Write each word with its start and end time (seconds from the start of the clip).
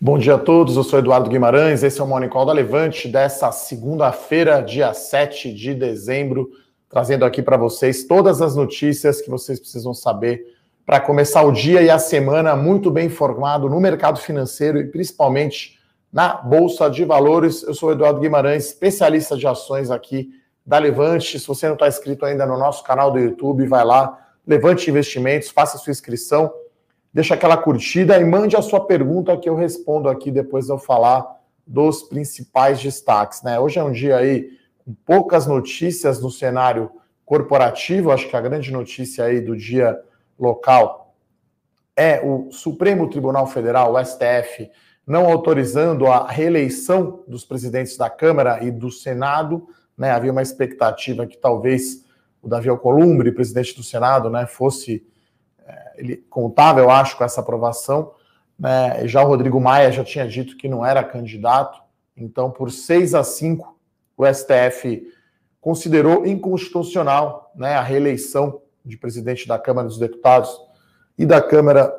Bom 0.00 0.16
dia 0.16 0.36
a 0.36 0.38
todos, 0.38 0.76
eu 0.76 0.84
sou 0.84 1.00
Eduardo 1.00 1.28
Guimarães, 1.28 1.82
esse 1.82 2.00
é 2.00 2.04
o 2.04 2.06
Morning 2.06 2.28
Call 2.28 2.46
da 2.46 2.52
Levante 2.52 3.08
dessa 3.08 3.50
segunda-feira, 3.50 4.60
dia 4.60 4.94
7 4.94 5.52
de 5.52 5.74
dezembro, 5.74 6.52
trazendo 6.88 7.24
aqui 7.24 7.42
para 7.42 7.56
vocês 7.56 8.04
todas 8.04 8.40
as 8.40 8.54
notícias 8.54 9.20
que 9.20 9.28
vocês 9.28 9.58
precisam 9.58 9.92
saber 9.92 10.56
para 10.86 11.00
começar 11.00 11.42
o 11.42 11.50
dia 11.50 11.82
e 11.82 11.90
a 11.90 11.98
semana 11.98 12.54
muito 12.54 12.92
bem 12.92 13.06
informado 13.06 13.68
no 13.68 13.80
mercado 13.80 14.20
financeiro 14.20 14.78
e 14.78 14.86
principalmente 14.86 15.80
na 16.12 16.34
Bolsa 16.34 16.88
de 16.88 17.04
Valores. 17.04 17.64
Eu 17.64 17.74
sou 17.74 17.90
Eduardo 17.90 18.20
Guimarães, 18.20 18.66
especialista 18.66 19.36
de 19.36 19.48
ações 19.48 19.90
aqui 19.90 20.30
da 20.64 20.78
Levante. 20.78 21.40
Se 21.40 21.46
você 21.48 21.66
não 21.66 21.74
está 21.74 21.88
inscrito 21.88 22.24
ainda 22.24 22.46
no 22.46 22.56
nosso 22.56 22.84
canal 22.84 23.10
do 23.10 23.18
YouTube, 23.18 23.66
vai 23.66 23.84
lá, 23.84 24.16
Levante 24.46 24.88
Investimentos, 24.88 25.50
faça 25.50 25.76
sua 25.76 25.90
inscrição 25.90 26.52
deixa 27.18 27.34
aquela 27.34 27.56
curtida 27.56 28.16
e 28.16 28.24
mande 28.24 28.56
a 28.56 28.62
sua 28.62 28.86
pergunta 28.86 29.36
que 29.36 29.48
eu 29.48 29.56
respondo 29.56 30.08
aqui 30.08 30.30
depois 30.30 30.66
de 30.66 30.70
eu 30.70 30.78
falar 30.78 31.26
dos 31.66 32.04
principais 32.04 32.80
destaques. 32.80 33.42
Né? 33.42 33.58
Hoje 33.58 33.76
é 33.76 33.82
um 33.82 33.90
dia 33.90 34.18
aí 34.18 34.56
com 34.78 34.94
poucas 35.04 35.44
notícias 35.44 36.22
no 36.22 36.30
cenário 36.30 36.88
corporativo, 37.26 38.12
acho 38.12 38.28
que 38.28 38.36
a 38.36 38.40
grande 38.40 38.70
notícia 38.70 39.24
aí 39.24 39.40
do 39.40 39.56
dia 39.56 40.00
local 40.38 41.12
é 41.96 42.20
o 42.24 42.52
Supremo 42.52 43.10
Tribunal 43.10 43.48
Federal, 43.48 43.94
o 43.94 44.04
STF, 44.04 44.70
não 45.04 45.26
autorizando 45.26 46.06
a 46.06 46.30
reeleição 46.30 47.24
dos 47.26 47.44
presidentes 47.44 47.96
da 47.96 48.08
Câmara 48.08 48.62
e 48.62 48.70
do 48.70 48.92
Senado. 48.92 49.66
Né? 49.96 50.12
Havia 50.12 50.30
uma 50.30 50.40
expectativa 50.40 51.26
que 51.26 51.36
talvez 51.36 52.04
o 52.40 52.46
Davi 52.46 52.68
Alcolumbre, 52.68 53.32
presidente 53.32 53.74
do 53.74 53.82
Senado, 53.82 54.30
né, 54.30 54.46
fosse 54.46 55.04
ele 55.96 56.16
contava, 56.16 56.80
eu 56.80 56.90
acho, 56.90 57.16
com 57.16 57.24
essa 57.24 57.40
aprovação. 57.40 58.12
Né? 58.58 59.06
Já 59.06 59.22
o 59.22 59.26
Rodrigo 59.26 59.60
Maia 59.60 59.92
já 59.92 60.04
tinha 60.04 60.26
dito 60.26 60.56
que 60.56 60.68
não 60.68 60.84
era 60.84 61.02
candidato, 61.02 61.80
então, 62.16 62.50
por 62.50 62.70
6 62.70 63.14
a 63.14 63.22
5, 63.22 63.78
o 64.16 64.26
STF 64.26 65.06
considerou 65.60 66.26
inconstitucional 66.26 67.52
né, 67.54 67.74
a 67.74 67.82
reeleição 67.82 68.60
de 68.84 68.96
presidente 68.96 69.46
da 69.46 69.58
Câmara 69.58 69.86
dos 69.86 69.98
Deputados 69.98 70.60
e 71.16 71.24
da 71.24 71.40
Câmara 71.40 71.94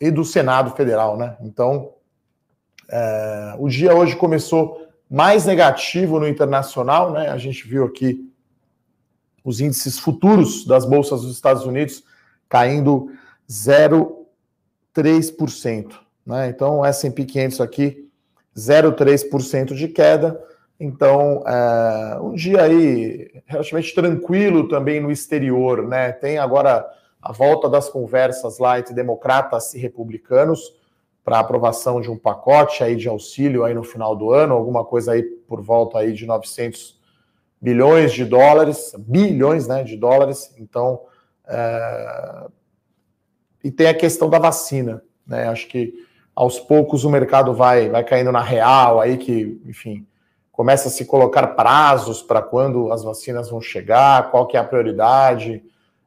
e 0.00 0.10
do 0.10 0.24
Senado 0.24 0.70
Federal. 0.76 1.16
Né? 1.16 1.36
Então, 1.40 1.94
é, 2.88 3.56
o 3.58 3.68
dia 3.68 3.94
hoje 3.94 4.14
começou 4.14 4.86
mais 5.10 5.44
negativo 5.44 6.18
no 6.18 6.28
internacional, 6.28 7.12
né? 7.12 7.28
A 7.28 7.38
gente 7.38 7.66
viu 7.66 7.84
aqui 7.84 8.32
os 9.44 9.60
índices 9.60 9.98
futuros 9.98 10.64
das 10.66 10.84
bolsas 10.84 11.22
dos 11.22 11.32
Estados 11.32 11.64
Unidos 11.64 12.02
caindo 12.48 13.10
0,3%. 13.48 15.94
Né? 16.24 16.48
Então, 16.48 16.78
o 16.80 16.84
S&P 16.84 17.24
500 17.24 17.60
aqui, 17.60 18.08
0,3% 18.56 19.74
de 19.74 19.88
queda. 19.88 20.40
Então, 20.78 21.42
é, 21.46 22.18
um 22.20 22.34
dia 22.34 22.62
aí 22.62 23.30
relativamente 23.46 23.94
tranquilo 23.94 24.68
também 24.68 25.00
no 25.00 25.10
exterior, 25.10 25.86
né? 25.86 26.12
Tem 26.12 26.38
agora 26.38 26.86
a 27.20 27.32
volta 27.32 27.68
das 27.68 27.88
conversas 27.88 28.58
lá 28.58 28.78
entre 28.78 28.94
democratas 28.94 29.74
e 29.74 29.78
republicanos 29.78 30.74
para 31.24 31.40
aprovação 31.40 32.00
de 32.00 32.10
um 32.10 32.16
pacote 32.16 32.84
aí 32.84 32.94
de 32.94 33.08
auxílio 33.08 33.64
aí 33.64 33.74
no 33.74 33.82
final 33.82 34.14
do 34.14 34.32
ano, 34.32 34.54
alguma 34.54 34.84
coisa 34.84 35.12
aí 35.12 35.22
por 35.22 35.60
volta 35.60 35.98
aí 35.98 36.12
de 36.12 36.24
900 36.24 37.00
bilhões 37.60 38.12
de 38.12 38.24
dólares, 38.24 38.94
bilhões, 38.98 39.66
né, 39.66 39.82
de 39.82 39.96
dólares. 39.96 40.54
Então, 40.56 41.00
e 43.62 43.70
tem 43.70 43.88
a 43.88 43.94
questão 43.94 44.28
da 44.28 44.38
vacina, 44.38 45.02
né? 45.26 45.48
Acho 45.48 45.66
que 45.68 45.94
aos 46.34 46.60
poucos 46.60 47.04
o 47.04 47.10
mercado 47.10 47.54
vai, 47.54 47.88
vai 47.88 48.04
caindo 48.04 48.30
na 48.30 48.42
real, 48.42 49.00
aí 49.00 49.16
que, 49.16 49.60
enfim, 49.64 50.06
começa 50.52 50.88
a 50.88 50.90
se 50.90 51.04
colocar 51.04 51.46
prazos 51.48 52.22
para 52.22 52.42
quando 52.42 52.92
as 52.92 53.02
vacinas 53.02 53.48
vão 53.50 53.60
chegar, 53.60 54.30
qual 54.30 54.46
que 54.46 54.56
é 54.56 54.60
a 54.60 54.64
prioridade. 54.64 55.64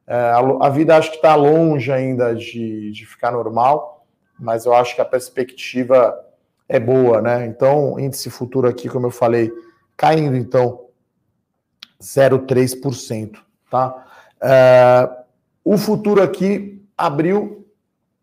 É, 0.08 0.16
a, 0.16 0.40
a, 0.40 0.70
vida 0.70 0.96
acho 0.96 1.12
que 1.12 1.18
está 1.18 1.36
longe 1.36 1.92
ainda 1.92 2.36
de, 2.36 2.92
de 2.92 3.06
ficar 3.06 3.32
normal, 3.32 4.06
mas 4.40 4.66
eu 4.66 4.74
acho 4.74 4.96
que 4.96 5.02
a 5.02 5.06
perspectiva 5.06 6.18
é 6.68 6.80
boa, 6.80 7.22
né? 7.22 7.46
Então, 7.46 8.00
índice 8.00 8.30
futuro 8.30 8.68
aqui, 8.68 8.88
como 8.88 9.08
eu 9.08 9.12
falei, 9.12 9.52
caindo 9.98 10.36
então 10.36 10.86
0,3%, 12.02 13.38
tá? 13.70 14.06
É, 14.42 15.10
o 15.64 15.78
futuro 15.78 16.22
aqui 16.22 16.84
abriu, 16.98 17.66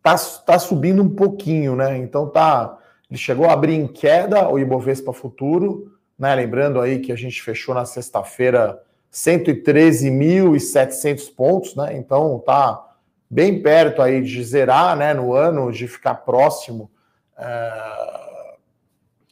tá, 0.02 0.16
tá 0.44 0.58
subindo 0.58 1.02
um 1.02 1.14
pouquinho, 1.14 1.76
né? 1.76 1.96
Então 1.98 2.28
tá, 2.28 2.76
ele 3.10 3.18
chegou 3.18 3.46
a 3.46 3.52
abrir 3.52 3.74
em 3.74 3.86
queda 3.86 4.48
o 4.48 4.58
Ibovespa 4.58 5.12
Futuro, 5.12 5.92
né? 6.18 6.34
Lembrando 6.34 6.80
aí 6.80 7.00
que 7.00 7.12
a 7.12 7.16
gente 7.16 7.42
fechou 7.42 7.74
na 7.74 7.84
sexta-feira 7.84 8.82
113.700 9.12 11.34
pontos, 11.34 11.76
né? 11.76 11.96
Então 11.96 12.42
tá 12.44 12.82
bem 13.28 13.60
perto 13.62 14.00
aí 14.02 14.22
de 14.22 14.44
zerar, 14.44 14.96
né? 14.96 15.14
No 15.14 15.32
ano, 15.32 15.72
de 15.72 15.88
ficar 15.88 16.16
próximo. 16.16 16.90
É... 17.36 18.56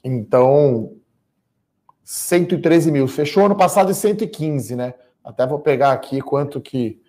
Então, 0.02 0.96
113 2.02 2.90
mil. 2.92 3.08
Fechou 3.08 3.46
ano 3.46 3.56
passado 3.56 3.90
em 3.90 3.94
115, 3.94 4.76
né? 4.76 4.94
Até 5.24 5.46
vou 5.46 5.58
pegar 5.58 5.92
aqui 5.92 6.20
quanto 6.20 6.60
que 6.60 7.02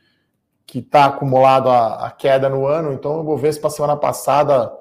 que 0.65 0.79
está 0.79 1.05
acumulado 1.05 1.69
a, 1.69 2.07
a, 2.07 2.11
queda 2.11 2.49
no 2.49 2.65
ano. 2.65 2.93
Então, 2.93 3.19
o 3.19 3.23
Bovespa, 3.23 3.69
semana 3.69 3.95
passada, 3.95 4.71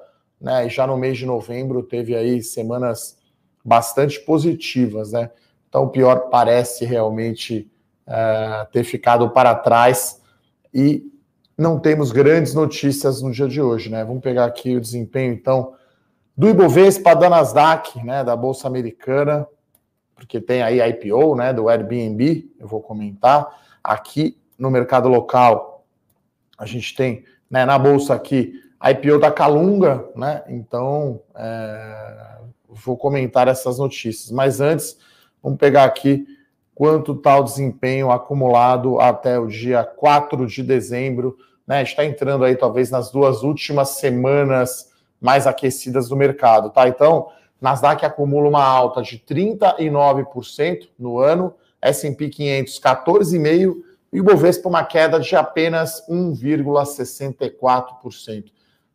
né, 0.40 0.68
já 0.68 0.86
no 0.86 0.96
mês 0.96 1.18
de 1.18 1.26
novembro, 1.26 1.82
teve 1.82 2.14
aí 2.14 2.42
semanas 2.42 3.18
bastante 3.64 4.20
positivas, 4.20 5.12
né? 5.12 5.30
Então, 5.68 5.84
o 5.84 5.90
pior 5.90 6.28
parece 6.30 6.84
realmente 6.84 7.70
é, 8.06 8.66
ter 8.72 8.84
ficado 8.84 9.30
para 9.30 9.54
trás 9.54 10.20
e 10.72 11.04
não 11.56 11.78
temos 11.78 12.12
grandes 12.12 12.54
notícias 12.54 13.22
no 13.22 13.30
dia 13.30 13.48
de 13.48 13.60
hoje, 13.60 13.90
né? 13.90 14.04
Vamos 14.04 14.22
pegar 14.22 14.44
aqui 14.44 14.76
o 14.76 14.80
desempenho, 14.80 15.32
então, 15.32 15.74
do 16.36 16.48
Ibovespa, 16.48 17.14
da 17.14 17.30
Nasdaq, 17.30 18.04
né, 18.04 18.24
da 18.24 18.34
Bolsa 18.34 18.66
Americana, 18.66 19.46
porque 20.16 20.40
tem 20.40 20.62
aí 20.62 20.80
a 20.80 20.88
IPO, 20.88 21.36
né, 21.36 21.52
do 21.52 21.68
Airbnb, 21.68 22.50
eu 22.58 22.66
vou 22.66 22.80
comentar. 22.80 23.48
Aqui 23.82 24.36
no 24.58 24.70
mercado 24.70 25.08
local, 25.08 25.73
a 26.58 26.66
gente 26.66 26.94
tem 26.94 27.24
né, 27.50 27.64
na 27.64 27.78
bolsa 27.78 28.14
aqui 28.14 28.60
a 28.78 28.90
IPO 28.90 29.18
da 29.18 29.30
Calunga, 29.30 30.04
né? 30.14 30.42
Então 30.48 31.20
é, 31.34 32.38
vou 32.68 32.96
comentar 32.96 33.48
essas 33.48 33.78
notícias. 33.78 34.30
Mas 34.30 34.60
antes, 34.60 34.98
vamos 35.42 35.58
pegar 35.58 35.84
aqui 35.84 36.26
quanto 36.74 37.12
está 37.12 37.38
o 37.38 37.44
desempenho 37.44 38.10
acumulado 38.10 39.00
até 39.00 39.38
o 39.38 39.46
dia 39.46 39.84
4 39.84 40.46
de 40.46 40.62
dezembro. 40.62 41.36
Né? 41.66 41.82
Está 41.82 42.04
entrando 42.04 42.44
aí, 42.44 42.56
talvez, 42.56 42.90
nas 42.90 43.10
duas 43.10 43.42
últimas 43.42 43.90
semanas 43.90 44.92
mais 45.20 45.46
aquecidas 45.46 46.08
do 46.08 46.16
mercado, 46.16 46.68
tá? 46.68 46.86
Então, 46.86 47.28
Nasdaq 47.58 48.04
acumula 48.04 48.46
uma 48.46 48.62
alta 48.62 49.00
de 49.00 49.18
39% 49.18 50.88
no 50.98 51.18
ano, 51.18 51.54
S&P 51.80 52.28
500 52.28 52.78
14,5%, 52.78 53.74
e 54.14 54.20
o 54.20 54.24
Bovespa 54.24 54.68
uma 54.68 54.84
queda 54.84 55.18
de 55.18 55.34
apenas 55.34 56.06
1,64%. 56.08 58.44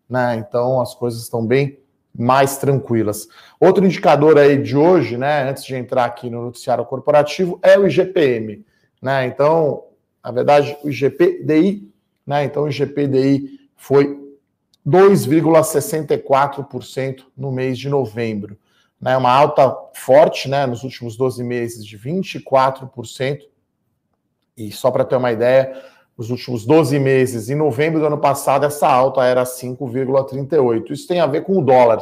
Né? 0.09 0.37
Então 0.37 0.79
as 0.79 0.95
coisas 0.95 1.21
estão 1.21 1.45
bem 1.45 1.77
mais 2.17 2.57
tranquilas. 2.57 3.27
Outro 3.59 3.85
indicador 3.85 4.37
aí 4.37 4.57
de 4.57 4.77
hoje, 4.77 5.17
né, 5.17 5.49
antes 5.49 5.65
de 5.65 5.75
entrar 5.75 6.05
aqui 6.05 6.29
no 6.29 6.45
noticiário 6.45 6.85
corporativo, 6.85 7.59
é 7.61 7.77
o 7.77 7.85
IGPM. 7.85 8.65
Né? 9.01 9.25
Então, 9.25 9.83
na 10.23 10.31
verdade, 10.31 10.77
o 10.83 10.89
IGPDI, 10.89 11.91
né? 12.25 12.45
Então 12.45 12.63
o 12.63 12.69
IGPDI 12.69 13.59
foi 13.75 14.17
2,64% 14.87 17.25
no 17.35 17.51
mês 17.51 17.77
de 17.77 17.89
novembro. 17.89 18.57
Né? 19.01 19.17
Uma 19.17 19.31
alta 19.31 19.75
forte 19.93 20.47
né, 20.47 20.65
nos 20.65 20.83
últimos 20.83 21.17
12 21.17 21.43
meses 21.43 21.85
de 21.85 21.97
24%. 21.97 23.49
E 24.59 24.71
só 24.71 24.91
para 24.91 25.05
ter 25.05 25.15
uma 25.15 25.31
ideia, 25.31 25.81
nos 26.17 26.29
últimos 26.29 26.65
12 26.65 26.99
meses, 26.99 27.49
em 27.49 27.55
novembro 27.55 27.99
do 27.99 28.07
ano 28.07 28.17
passado, 28.17 28.65
essa 28.65 28.87
alta 28.87 29.23
era 29.23 29.43
5,38. 29.43 30.91
Isso 30.91 31.07
tem 31.07 31.21
a 31.21 31.25
ver 31.25 31.43
com 31.43 31.57
o 31.57 31.63
dólar, 31.63 32.01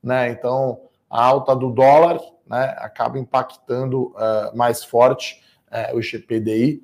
né? 0.00 0.30
Então, 0.30 0.80
a 1.10 1.24
alta 1.24 1.56
do 1.56 1.70
dólar 1.70 2.20
né, 2.48 2.74
acaba 2.78 3.18
impactando 3.18 4.14
uh, 4.14 4.56
mais 4.56 4.84
forte 4.84 5.42
uh, 5.72 5.96
o 5.96 6.00
GPDI 6.00 6.82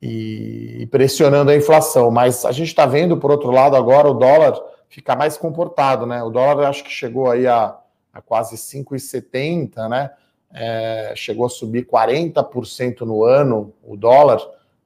e, 0.00 0.82
e 0.82 0.86
pressionando 0.86 1.50
a 1.50 1.56
inflação. 1.56 2.10
Mas 2.12 2.44
a 2.44 2.52
gente 2.52 2.68
está 2.68 2.86
vendo, 2.86 3.16
por 3.16 3.32
outro 3.32 3.50
lado, 3.50 3.74
agora 3.74 4.08
o 4.08 4.14
dólar 4.14 4.54
ficar 4.88 5.16
mais 5.16 5.36
comportado, 5.36 6.06
né? 6.06 6.22
O 6.22 6.30
dólar 6.30 6.68
acho 6.68 6.84
que 6.84 6.90
chegou 6.90 7.28
aí 7.28 7.48
a, 7.48 7.76
a 8.12 8.22
quase 8.22 8.54
5,70, 8.54 9.88
né? 9.88 10.10
É, 10.54 11.12
chegou 11.16 11.44
a 11.44 11.50
subir 11.50 11.84
40% 11.84 13.00
no 13.00 13.24
ano, 13.24 13.74
o 13.82 13.96
dólar, 13.96 14.40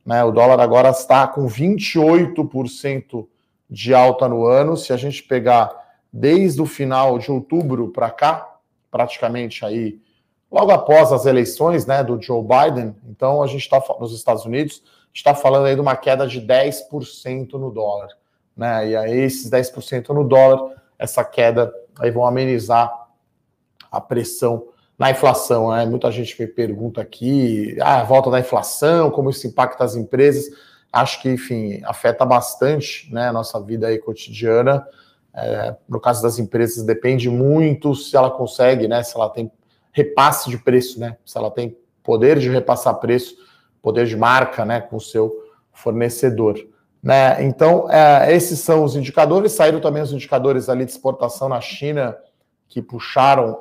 né? 0.05 0.25
O 0.25 0.33
dólar 0.33 0.59
agora 0.59 0.89
está 0.89 1.29
com 1.29 1.47
28% 1.47 3.29
de 3.69 3.93
alta 3.93 4.27
no 4.27 4.47
ano. 4.47 4.75
Se 4.75 4.95
a 4.95 4.97
gente 4.97 5.23
pegar 5.23 5.71
desde 6.11 6.63
o 6.63 6.67
final 6.67 7.19
de 7.19 7.31
outubro 7.31 7.89
para 7.89 8.11
cá, 8.11 8.57
praticamente 8.91 9.67
aí 9.67 10.01
logo 10.51 10.73
após 10.73 11.13
as 11.13 11.27
eleições, 11.27 11.85
né, 11.85 12.03
do 12.03 12.21
Joe 12.21 12.43
Biden. 12.43 12.97
Então 13.07 13.43
a 13.43 13.47
gente 13.47 13.61
está 13.61 13.83
nos 14.01 14.15
Estados 14.15 14.47
Unidos, 14.47 14.83
está 15.13 15.35
falando 15.35 15.67
aí 15.67 15.75
de 15.75 15.81
uma 15.83 15.95
queda 15.95 16.27
de 16.27 16.41
10% 16.41 17.53
no 17.53 17.71
dólar, 17.71 18.09
né? 18.57 18.89
E 18.89 18.97
aí 18.97 19.19
esses 19.19 19.51
10% 19.51 20.09
no 20.09 20.25
dólar, 20.25 20.75
essa 20.99 21.23
queda 21.23 21.71
aí 21.99 22.11
vão 22.11 22.25
amenizar 22.25 22.91
a 23.91 24.01
pressão 24.01 24.69
na 24.99 25.11
inflação, 25.11 25.71
né? 25.71 25.87
Muita 25.87 26.11
gente 26.11 26.41
me 26.41 26.47
pergunta 26.47 27.01
aqui, 27.01 27.77
ah, 27.81 28.01
a 28.01 28.05
volta 28.05 28.31
da 28.31 28.41
inflação, 28.41 29.11
como 29.11 29.31
isso 29.31 29.47
impacta 29.47 29.85
as 29.85 29.95
empresas. 29.95 30.47
Acho 30.93 31.23
que, 31.23 31.29
enfim, 31.29 31.81
afeta 31.85 32.25
bastante, 32.27 33.13
né, 33.13 33.29
a 33.29 33.33
nossa 33.33 33.61
vida 33.61 33.87
aí 33.87 33.99
cotidiana. 33.99 34.85
É, 35.35 35.77
no 35.89 36.01
caso 36.01 36.21
das 36.23 36.39
empresas, 36.39 36.85
depende 36.85 37.31
muito 37.31 37.95
se 37.95 38.17
ela 38.17 38.31
consegue, 38.31 38.89
né? 38.89 39.03
Se 39.05 39.15
ela 39.17 39.29
tem 39.29 39.53
repasse 39.93 40.51
de 40.51 40.59
preço, 40.59 40.99
né? 40.99 41.17
Se 41.25 41.39
ela 41.39 41.51
tem 41.51 41.77
poder 42.03 42.39
de 42.39 42.49
repassar 42.49 42.95
preço, 42.97 43.37
poder 43.81 44.07
de 44.07 44.17
marca, 44.17 44.65
né, 44.65 44.81
com 44.81 44.97
o 44.97 45.01
seu 45.01 45.33
fornecedor. 45.73 46.59
Né? 47.03 47.45
Então, 47.45 47.89
é, 47.91 48.35
esses 48.35 48.59
são 48.61 48.83
os 48.83 48.97
indicadores. 48.97 49.53
Saíram 49.53 49.81
também 49.81 50.03
os 50.03 50.13
indicadores 50.13 50.69
ali 50.69 50.85
de 50.85 50.91
exportação 50.91 51.49
na 51.49 51.61
China, 51.61 52.17
que 52.69 52.83
puxaram 52.83 53.59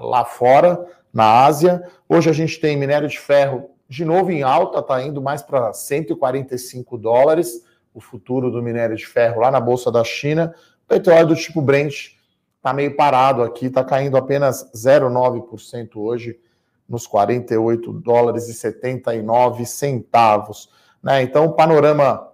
lá 0.00 0.24
fora, 0.24 0.84
na 1.12 1.44
Ásia. 1.44 1.86
Hoje 2.08 2.30
a 2.30 2.32
gente 2.32 2.58
tem 2.58 2.76
minério 2.76 3.08
de 3.08 3.18
ferro 3.18 3.70
de 3.88 4.04
novo 4.04 4.30
em 4.30 4.42
alta, 4.42 4.78
está 4.78 5.02
indo 5.02 5.20
mais 5.20 5.42
para 5.42 5.72
145 5.72 6.96
dólares, 6.96 7.62
o 7.92 8.00
futuro 8.00 8.50
do 8.50 8.62
minério 8.62 8.96
de 8.96 9.06
ferro 9.06 9.42
lá 9.42 9.50
na 9.50 9.60
Bolsa 9.60 9.92
da 9.92 10.02
China. 10.02 10.54
Petróleo 10.88 11.28
do 11.28 11.36
tipo 11.36 11.60
Brent 11.60 12.12
está 12.56 12.72
meio 12.72 12.96
parado 12.96 13.42
aqui, 13.42 13.66
está 13.66 13.84
caindo 13.84 14.16
apenas 14.16 14.70
0,9% 14.74 15.96
hoje, 15.96 16.40
nos 16.88 17.06
48 17.06 17.92
dólares 17.92 18.48
e 18.48 18.54
79 18.54 19.66
centavos. 19.66 20.70
Né? 21.02 21.22
Então, 21.22 21.44
o 21.44 21.52
panorama 21.52 22.28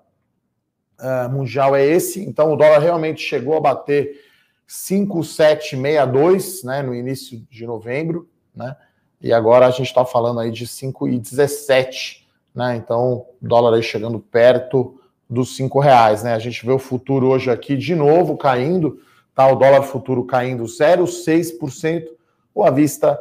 uh, 1.00 1.28
mundial 1.28 1.74
é 1.74 1.84
esse. 1.84 2.24
Então, 2.24 2.52
o 2.52 2.56
dólar 2.56 2.78
realmente 2.78 3.20
chegou 3.20 3.56
a 3.56 3.60
bater 3.60 4.27
5,762 4.68 6.62
né, 6.62 6.82
no 6.82 6.94
início 6.94 7.42
de 7.50 7.66
novembro, 7.66 8.28
né? 8.54 8.76
E 9.20 9.32
agora 9.32 9.66
a 9.66 9.70
gente 9.70 9.86
está 9.86 10.04
falando 10.04 10.38
aí 10.38 10.52
de 10.52 10.66
5,17, 10.66 12.24
né? 12.54 12.76
Então, 12.76 13.26
dólar 13.40 13.74
aí 13.74 13.82
chegando 13.82 14.20
perto 14.20 15.00
dos 15.28 15.56
cinco 15.56 15.80
reais, 15.80 16.22
né? 16.22 16.34
A 16.34 16.38
gente 16.38 16.64
vê 16.64 16.70
o 16.70 16.78
futuro 16.78 17.28
hoje 17.28 17.50
aqui 17.50 17.76
de 17.76 17.94
novo 17.94 18.36
caindo, 18.36 19.00
tá? 19.34 19.50
O 19.50 19.56
dólar 19.56 19.82
futuro 19.82 20.24
caindo 20.24 20.64
0,6%, 20.64 22.06
o 22.54 22.62
à 22.62 22.70
vista 22.70 23.18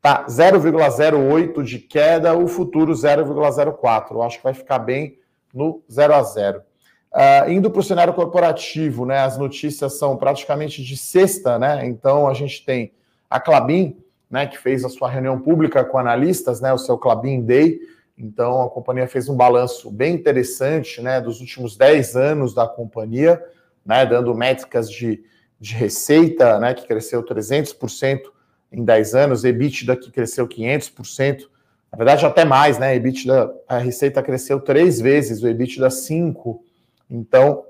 tá 0.00 0.24
0,08 0.26 1.62
de 1.62 1.78
queda, 1.78 2.36
o 2.36 2.48
futuro 2.48 2.92
0,04. 2.92 4.12
Eu 4.12 4.22
acho 4.22 4.38
que 4.38 4.44
vai 4.44 4.54
ficar 4.54 4.78
bem 4.78 5.18
no 5.52 5.82
0 5.90 6.14
a 6.14 6.22
0. 6.22 6.62
Uh, 7.12 7.50
indo 7.50 7.70
para 7.70 7.80
o 7.80 7.82
cenário 7.82 8.12
corporativo, 8.12 9.06
né? 9.06 9.18
As 9.18 9.38
notícias 9.38 9.98
são 9.98 10.16
praticamente 10.16 10.82
de 10.84 10.96
sexta, 10.96 11.58
né? 11.58 11.86
Então 11.86 12.28
a 12.28 12.34
gente 12.34 12.64
tem 12.64 12.92
a 13.30 13.40
Clabin, 13.40 13.96
né, 14.30 14.46
que 14.46 14.58
fez 14.58 14.84
a 14.84 14.88
sua 14.88 15.08
reunião 15.08 15.40
pública 15.40 15.84
com 15.84 15.98
analistas, 15.98 16.60
né, 16.60 16.72
o 16.72 16.78
seu 16.78 16.98
Clabin 16.98 17.42
Day. 17.42 17.78
Então 18.16 18.62
a 18.62 18.70
companhia 18.70 19.06
fez 19.06 19.28
um 19.28 19.36
balanço 19.36 19.90
bem 19.90 20.14
interessante, 20.14 21.00
né, 21.00 21.20
dos 21.20 21.40
últimos 21.40 21.76
10 21.76 22.16
anos 22.16 22.54
da 22.54 22.66
companhia, 22.66 23.42
né, 23.84 24.04
dando 24.04 24.34
métricas 24.34 24.90
de, 24.90 25.22
de 25.58 25.74
receita, 25.74 26.58
né, 26.58 26.74
que 26.74 26.86
cresceu 26.86 27.22
300% 27.24 28.20
em 28.70 28.84
10 28.84 29.14
anos, 29.14 29.44
EBITDA 29.44 29.96
que 29.96 30.10
cresceu 30.10 30.46
500%, 30.46 31.48
na 31.90 31.96
verdade 31.96 32.26
até 32.26 32.44
mais, 32.44 32.78
né, 32.78 32.94
EBITDA, 32.96 33.50
a 33.66 33.78
receita 33.78 34.22
cresceu 34.22 34.60
três 34.60 35.00
vezes, 35.00 35.42
o 35.42 35.48
EBITDA 35.48 35.88
5, 35.88 36.62
então, 37.10 37.64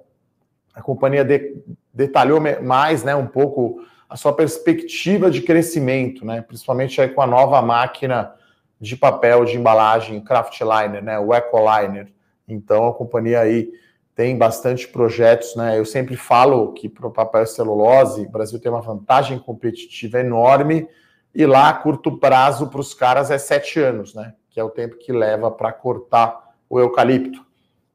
a 0.75 0.83
companhia 0.83 1.25
de, 1.25 1.57
detalhou 1.93 2.41
mais, 2.63 3.03
né, 3.03 3.15
um 3.15 3.27
pouco 3.27 3.83
a 4.09 4.17
sua 4.17 4.33
perspectiva 4.33 5.31
de 5.31 5.43
crescimento, 5.43 6.25
né, 6.25 6.41
principalmente 6.41 7.01
aí 7.01 7.09
com 7.09 7.21
a 7.21 7.27
nova 7.27 7.61
máquina 7.61 8.33
de 8.81 8.97
papel 8.97 9.45
de 9.45 9.57
embalagem 9.57 10.21
Craftliner, 10.21 11.03
né, 11.03 11.19
o 11.19 11.35
Ecoliner. 11.35 12.13
Então, 12.47 12.87
a 12.89 12.95
companhia 12.95 13.41
aí 13.41 13.71
tem 14.19 14.37
bastante 14.37 14.89
projetos, 14.89 15.55
né? 15.55 15.79
Eu 15.79 15.85
sempre 15.85 16.17
falo 16.17 16.73
que 16.73 16.89
para 16.89 17.07
o 17.07 17.11
papel 17.11 17.47
celulose, 17.47 18.23
o 18.23 18.29
Brasil 18.29 18.59
tem 18.59 18.69
uma 18.69 18.81
vantagem 18.81 19.39
competitiva 19.39 20.19
enorme 20.19 20.89
e 21.33 21.47
lá, 21.47 21.73
curto 21.73 22.19
prazo 22.19 22.67
para 22.67 22.81
os 22.81 22.93
caras 22.93 23.31
é 23.31 23.39
sete 23.39 23.79
anos, 23.79 24.17
né? 24.17 24.35
Que 24.51 24.59
é 24.59 24.65
o 24.65 24.71
tempo 24.71 24.97
que 24.97 25.13
leva 25.13 25.53
para 25.53 25.73
cortar 25.73 26.53
o 26.69 26.81
eucalipto. 26.81 27.47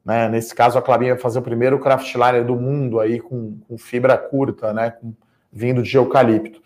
Né? 0.03 0.27
Nesse 0.27 0.53
caso, 0.53 0.77
a 0.77 0.81
Clabin 0.81 1.09
vai 1.09 1.17
fazer 1.17 1.39
o 1.39 1.43
primeiro 1.43 1.79
craftliner 1.79 2.45
do 2.45 2.55
mundo 2.55 2.99
aí 2.99 3.19
com, 3.19 3.57
com 3.67 3.77
fibra 3.77 4.17
curta, 4.17 4.73
né? 4.73 4.91
Com, 4.91 5.13
vindo 5.51 5.83
de 5.83 5.95
eucalipto. 5.95 6.61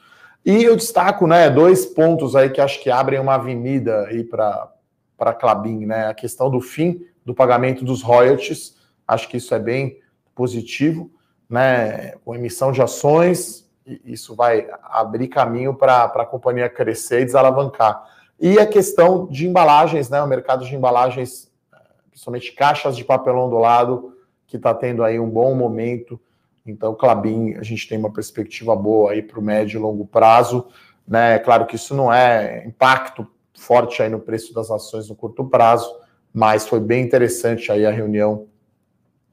E 0.45 0.63
eu 0.63 0.75
destaco 0.75 1.27
né, 1.27 1.49
dois 1.49 1.85
pontos 1.85 2.35
aí 2.35 2.49
que 2.49 2.61
acho 2.61 2.81
que 2.81 2.89
abrem 2.89 3.19
uma 3.19 3.35
avenida 3.35 4.05
aí 4.05 4.23
para 4.23 4.71
a 5.19 5.33
Clabin, 5.33 5.85
né? 5.85 6.07
A 6.07 6.13
questão 6.13 6.49
do 6.49 6.61
fim 6.61 7.05
do 7.25 7.35
pagamento 7.35 7.83
dos 7.83 8.01
royalties, 8.01 8.77
acho 9.05 9.27
que 9.27 9.37
isso 9.37 9.53
é 9.53 9.59
bem 9.59 9.99
positivo, 10.33 11.11
né? 11.49 12.13
Com 12.23 12.33
emissão 12.33 12.71
de 12.71 12.81
ações, 12.81 13.69
isso 14.05 14.35
vai 14.35 14.67
abrir 14.83 15.27
caminho 15.27 15.73
para 15.73 16.05
a 16.05 16.25
companhia 16.25 16.69
crescer 16.69 17.21
e 17.21 17.25
desalavancar. 17.25 18.03
E 18.39 18.57
a 18.57 18.65
questão 18.65 19.27
de 19.27 19.47
embalagens, 19.47 20.09
né? 20.09 20.21
O 20.23 20.27
mercado 20.27 20.65
de 20.65 20.73
embalagens 20.73 21.51
principalmente 22.17 22.51
caixas 22.53 22.97
de 22.97 23.05
papelão 23.05 23.47
do 23.47 23.59
lado, 23.59 24.17
que 24.47 24.57
está 24.57 24.73
tendo 24.73 25.03
aí 25.03 25.19
um 25.19 25.29
bom 25.29 25.53
momento. 25.53 26.19
Então, 26.65 26.95
Clabin, 26.95 27.53
a 27.53 27.61
gente 27.61 27.87
tem 27.87 27.95
uma 27.95 28.11
perspectiva 28.11 28.75
boa 28.75 29.11
aí 29.11 29.21
para 29.21 29.39
o 29.39 29.41
médio 29.41 29.77
e 29.77 29.81
longo 29.81 30.03
prazo. 30.03 30.67
Né? 31.07 31.35
É 31.35 31.39
claro 31.39 31.67
que 31.67 31.75
isso 31.75 31.93
não 31.93 32.11
é 32.11 32.65
impacto 32.65 33.27
forte 33.55 34.01
aí 34.01 34.09
no 34.09 34.19
preço 34.19 34.51
das 34.51 34.71
ações 34.71 35.07
no 35.07 35.15
curto 35.15 35.45
prazo, 35.45 35.87
mas 36.33 36.67
foi 36.67 36.79
bem 36.79 37.05
interessante 37.05 37.71
aí 37.71 37.85
a 37.85 37.91
reunião 37.91 38.47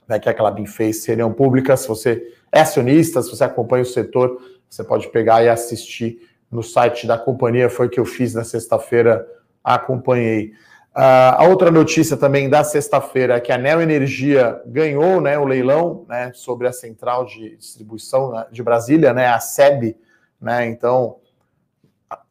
né, 0.06 0.18
que 0.18 0.28
a 0.28 0.34
Clabin 0.34 0.66
fez, 0.66 1.06
reunião 1.06 1.32
pública. 1.32 1.78
Se 1.78 1.88
você 1.88 2.22
é 2.52 2.60
acionista, 2.60 3.22
se 3.22 3.30
você 3.30 3.44
acompanha 3.44 3.82
o 3.82 3.86
setor, 3.86 4.38
você 4.68 4.84
pode 4.84 5.08
pegar 5.08 5.42
e 5.42 5.48
assistir 5.48 6.18
no 6.50 6.62
site 6.62 7.06
da 7.06 7.16
companhia. 7.16 7.70
Foi 7.70 7.86
o 7.86 7.90
que 7.90 7.98
eu 7.98 8.04
fiz 8.04 8.34
na 8.34 8.44
sexta-feira, 8.44 9.26
acompanhei. 9.62 10.52
Uh, 10.94 11.34
a 11.38 11.48
outra 11.48 11.72
notícia 11.72 12.16
também 12.16 12.48
da 12.48 12.62
sexta-feira 12.62 13.34
é 13.34 13.40
que 13.40 13.50
a 13.50 13.58
Neo 13.58 13.80
Energia 13.80 14.62
ganhou 14.64 15.20
né, 15.20 15.36
o 15.36 15.44
leilão 15.44 16.06
né, 16.08 16.30
sobre 16.32 16.68
a 16.68 16.72
central 16.72 17.24
de 17.24 17.56
distribuição 17.56 18.30
né, 18.30 18.46
de 18.52 18.62
Brasília, 18.62 19.12
né, 19.12 19.26
a 19.26 19.40
SEB, 19.40 19.96
né, 20.40 20.66
então 20.66 21.16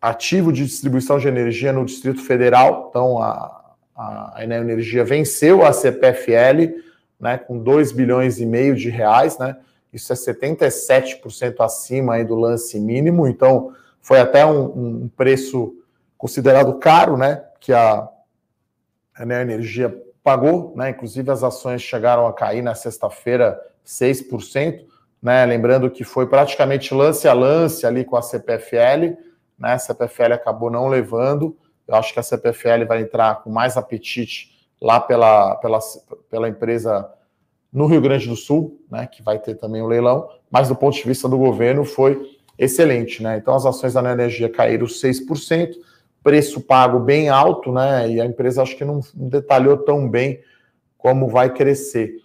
ativo 0.02 0.54
de 0.54 0.66
distribuição 0.66 1.20
de 1.20 1.28
energia 1.28 1.74
no 1.74 1.84
Distrito 1.84 2.22
Federal. 2.24 2.88
Então 2.90 3.22
a, 3.22 3.76
a, 3.94 4.42
a 4.42 4.48
Neo 4.48 4.62
Energia 4.62 5.04
venceu 5.04 5.66
a 5.66 5.74
CPFL 5.74 6.80
né, 7.20 7.38
com 7.38 7.58
2 7.58 7.92
bilhões 7.92 8.40
e 8.40 8.46
meio 8.46 8.76
de 8.76 8.90
reais, 8.90 9.38
né? 9.38 9.58
Isso 9.92 10.12
é 10.12 10.16
77% 10.16 11.56
acima 11.60 12.16
aí 12.16 12.26
do 12.26 12.36
lance 12.36 12.80
mínimo, 12.80 13.28
então 13.28 13.74
foi 14.02 14.20
até 14.20 14.46
um, 14.46 15.04
um 15.04 15.10
preço 15.16 15.76
considerado 16.18 16.74
caro, 16.80 17.16
né? 17.16 17.44
Que 17.60 17.72
a 17.72 18.10
a 19.16 19.24
Energia 19.24 19.96
pagou, 20.24 20.74
né? 20.76 20.90
Inclusive 20.90 21.30
as 21.30 21.44
ações 21.44 21.82
chegaram 21.82 22.26
a 22.26 22.34
cair 22.34 22.62
na 22.62 22.74
sexta-feira 22.74 23.60
6%, 23.86 24.86
né? 25.22 25.46
Lembrando 25.46 25.92
que 25.92 26.04
foi 26.04 26.28
praticamente 26.28 26.94
lance 26.94 27.28
a 27.28 27.34
lance 27.34 27.86
ali 27.86 28.06
com 28.06 28.16
a 28.16 28.22
CPFL, 28.22 29.18
né? 29.60 29.74
A 29.74 29.80
CPFL 29.80 30.34
acabou 30.34 30.72
não 30.72 30.88
levando. 30.88 31.58
Eu 31.88 31.96
acho 31.96 32.14
que 32.14 32.20
a 32.20 32.24
CPFL 32.24 32.86
vai 32.88 33.02
entrar 33.02 33.44
com 33.44 33.50
mais 33.50 33.76
apetite 33.76 34.52
lá 34.82 35.00
pela, 35.00 35.56
pela, 35.56 35.80
pela 36.30 36.50
empresa 36.50 37.10
no 37.72 37.86
Rio 37.88 38.02
Grande 38.02 38.28
do 38.28 38.36
Sul, 38.36 38.82
né? 38.90 39.08
Que 39.08 39.22
vai 39.22 39.40
ter 39.40 39.56
também 39.56 39.82
o 39.82 39.86
um 39.86 39.88
leilão, 39.88 40.30
mas 40.50 40.70
do 40.70 40.76
ponto 40.76 40.96
de 40.96 41.04
vista 41.04 41.28
do 41.28 41.38
governo 41.38 41.84
foi 41.84 42.40
excelente, 42.58 43.22
né? 43.22 43.38
Então 43.38 43.56
as 43.56 43.66
ações 43.66 43.94
da 43.94 44.02
Neo 44.02 44.14
Energia 44.14 44.50
caíram 44.50 44.86
6% 44.86 45.74
preço 46.24 46.62
pago 46.62 47.00
bem 47.00 47.30
alto, 47.30 47.72
né? 47.72 48.10
E 48.10 48.22
a 48.22 48.26
empresa 48.26 48.62
acho 48.62 48.78
que 48.78 48.86
não 48.86 49.00
detalhou 49.14 49.78
tão 49.78 50.10
bem 50.10 50.42
como 50.98 51.28
vai 51.28 51.54
crescer. 51.54 52.16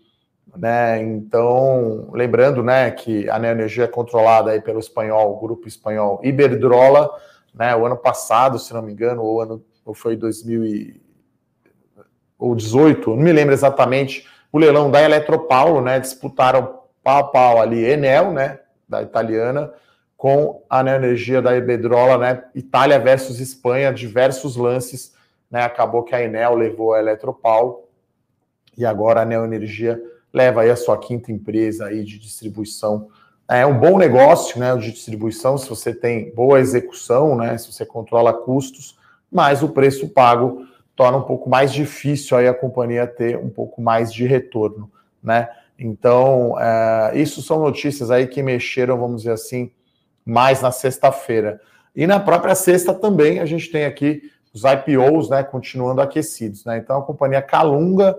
Né? 0.56 1.02
Então, 1.02 2.08
lembrando 2.12 2.62
né, 2.62 2.90
que 2.90 3.28
a 3.28 3.38
Neoenergia 3.38 3.84
é 3.84 3.88
controlada 3.88 4.50
aí 4.50 4.60
pelo 4.60 4.80
espanhol, 4.80 5.38
grupo 5.38 5.68
espanhol 5.68 6.20
Iberdrola, 6.22 7.10
né? 7.54 7.76
O 7.76 7.84
ano 7.84 7.96
passado, 7.96 8.58
se 8.58 8.72
não 8.72 8.82
me 8.82 8.92
engano, 8.92 9.22
ou 9.22 9.40
ano 9.40 9.64
ou 9.84 9.94
foi 9.94 10.16
2018, 10.16 13.10
não 13.10 13.16
me 13.16 13.32
lembro 13.32 13.54
exatamente, 13.54 14.26
o 14.52 14.58
leilão 14.58 14.90
da 14.90 15.02
Eletropaulo, 15.02 15.80
né? 15.80 15.98
Disputaram 15.98 16.78
pau 17.02 17.18
a 17.18 17.24
pau 17.24 17.60
ali 17.60 17.84
Enel, 17.84 18.32
né? 18.32 18.60
da 18.88 19.02
italiana, 19.02 19.70
com 20.18 20.64
a 20.68 20.82
Neoenergia 20.82 21.40
da 21.40 21.56
Iberdrola, 21.56 22.18
né? 22.18 22.44
Itália 22.52 22.98
versus 22.98 23.38
Espanha, 23.38 23.92
diversos 23.92 24.56
lances, 24.56 25.14
né? 25.48 25.62
Acabou 25.62 26.02
que 26.02 26.12
a 26.12 26.20
Enel 26.20 26.56
levou 26.56 26.92
a 26.92 26.98
Eletropaulo 26.98 27.84
e 28.76 28.84
agora 28.84 29.22
a 29.22 29.25
Neoenergia 29.25 30.02
leva 30.34 30.62
aí 30.62 30.70
a 30.70 30.76
sua 30.76 30.98
quinta 30.98 31.30
empresa 31.30 31.87
aí 31.87 32.02
de 32.02 32.18
distribuição. 32.18 33.08
É 33.48 33.64
um 33.64 33.78
bom 33.78 33.96
negócio, 33.96 34.58
né, 34.58 34.76
de 34.76 34.92
distribuição, 34.92 35.56
se 35.56 35.68
você 35.68 35.94
tem 35.94 36.34
boa 36.34 36.60
execução, 36.60 37.34
né, 37.34 37.56
se 37.56 37.72
você 37.72 37.87
controla 37.87 38.30
custos, 38.34 38.98
mas 39.32 39.62
o 39.62 39.70
preço 39.70 40.08
pago 40.08 40.66
torna 40.94 41.16
um 41.16 41.22
pouco 41.22 41.48
mais 41.48 41.72
difícil 41.72 42.37
aí 42.37 42.46
a 42.46 42.52
companhia 42.52 43.06
ter 43.06 43.38
um 43.38 43.48
pouco 43.48 43.80
mais 43.80 44.12
de 44.12 44.26
retorno, 44.26 44.90
né? 45.22 45.48
Então, 45.78 46.60
é, 46.60 47.12
isso 47.14 47.40
são 47.40 47.60
notícias 47.60 48.10
aí 48.10 48.26
que 48.26 48.42
mexeram, 48.42 48.98
vamos 48.98 49.22
dizer 49.22 49.32
assim, 49.32 49.70
mais 50.28 50.61
na 50.61 50.70
sexta-feira. 50.70 51.58
E 51.97 52.06
na 52.06 52.20
própria 52.20 52.54
sexta 52.54 52.92
também 52.92 53.40
a 53.40 53.47
gente 53.47 53.70
tem 53.73 53.87
aqui 53.87 54.30
os 54.52 54.62
IPOs, 54.62 55.30
né, 55.30 55.42
continuando 55.42 56.02
aquecidos, 56.02 56.66
né? 56.66 56.76
Então 56.76 56.99
a 56.99 57.02
companhia 57.02 57.40
Calunga, 57.40 58.14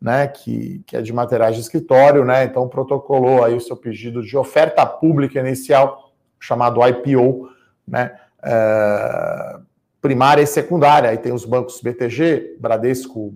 né, 0.00 0.26
que, 0.26 0.82
que 0.84 0.96
é 0.96 1.02
de 1.02 1.12
materiais 1.12 1.54
de 1.54 1.60
escritório, 1.60 2.24
né? 2.24 2.42
Então 2.44 2.68
protocolou 2.68 3.44
aí 3.44 3.54
o 3.54 3.60
seu 3.60 3.76
pedido 3.76 4.22
de 4.22 4.36
oferta 4.36 4.84
pública 4.84 5.38
inicial, 5.38 6.12
chamado 6.40 6.80
IPO, 6.84 7.48
né? 7.86 8.18
É, 8.42 9.56
primária 10.00 10.42
e 10.42 10.46
secundária. 10.46 11.10
Aí 11.10 11.16
tem 11.16 11.32
os 11.32 11.44
bancos 11.44 11.80
BTG, 11.80 12.56
Bradesco, 12.58 13.32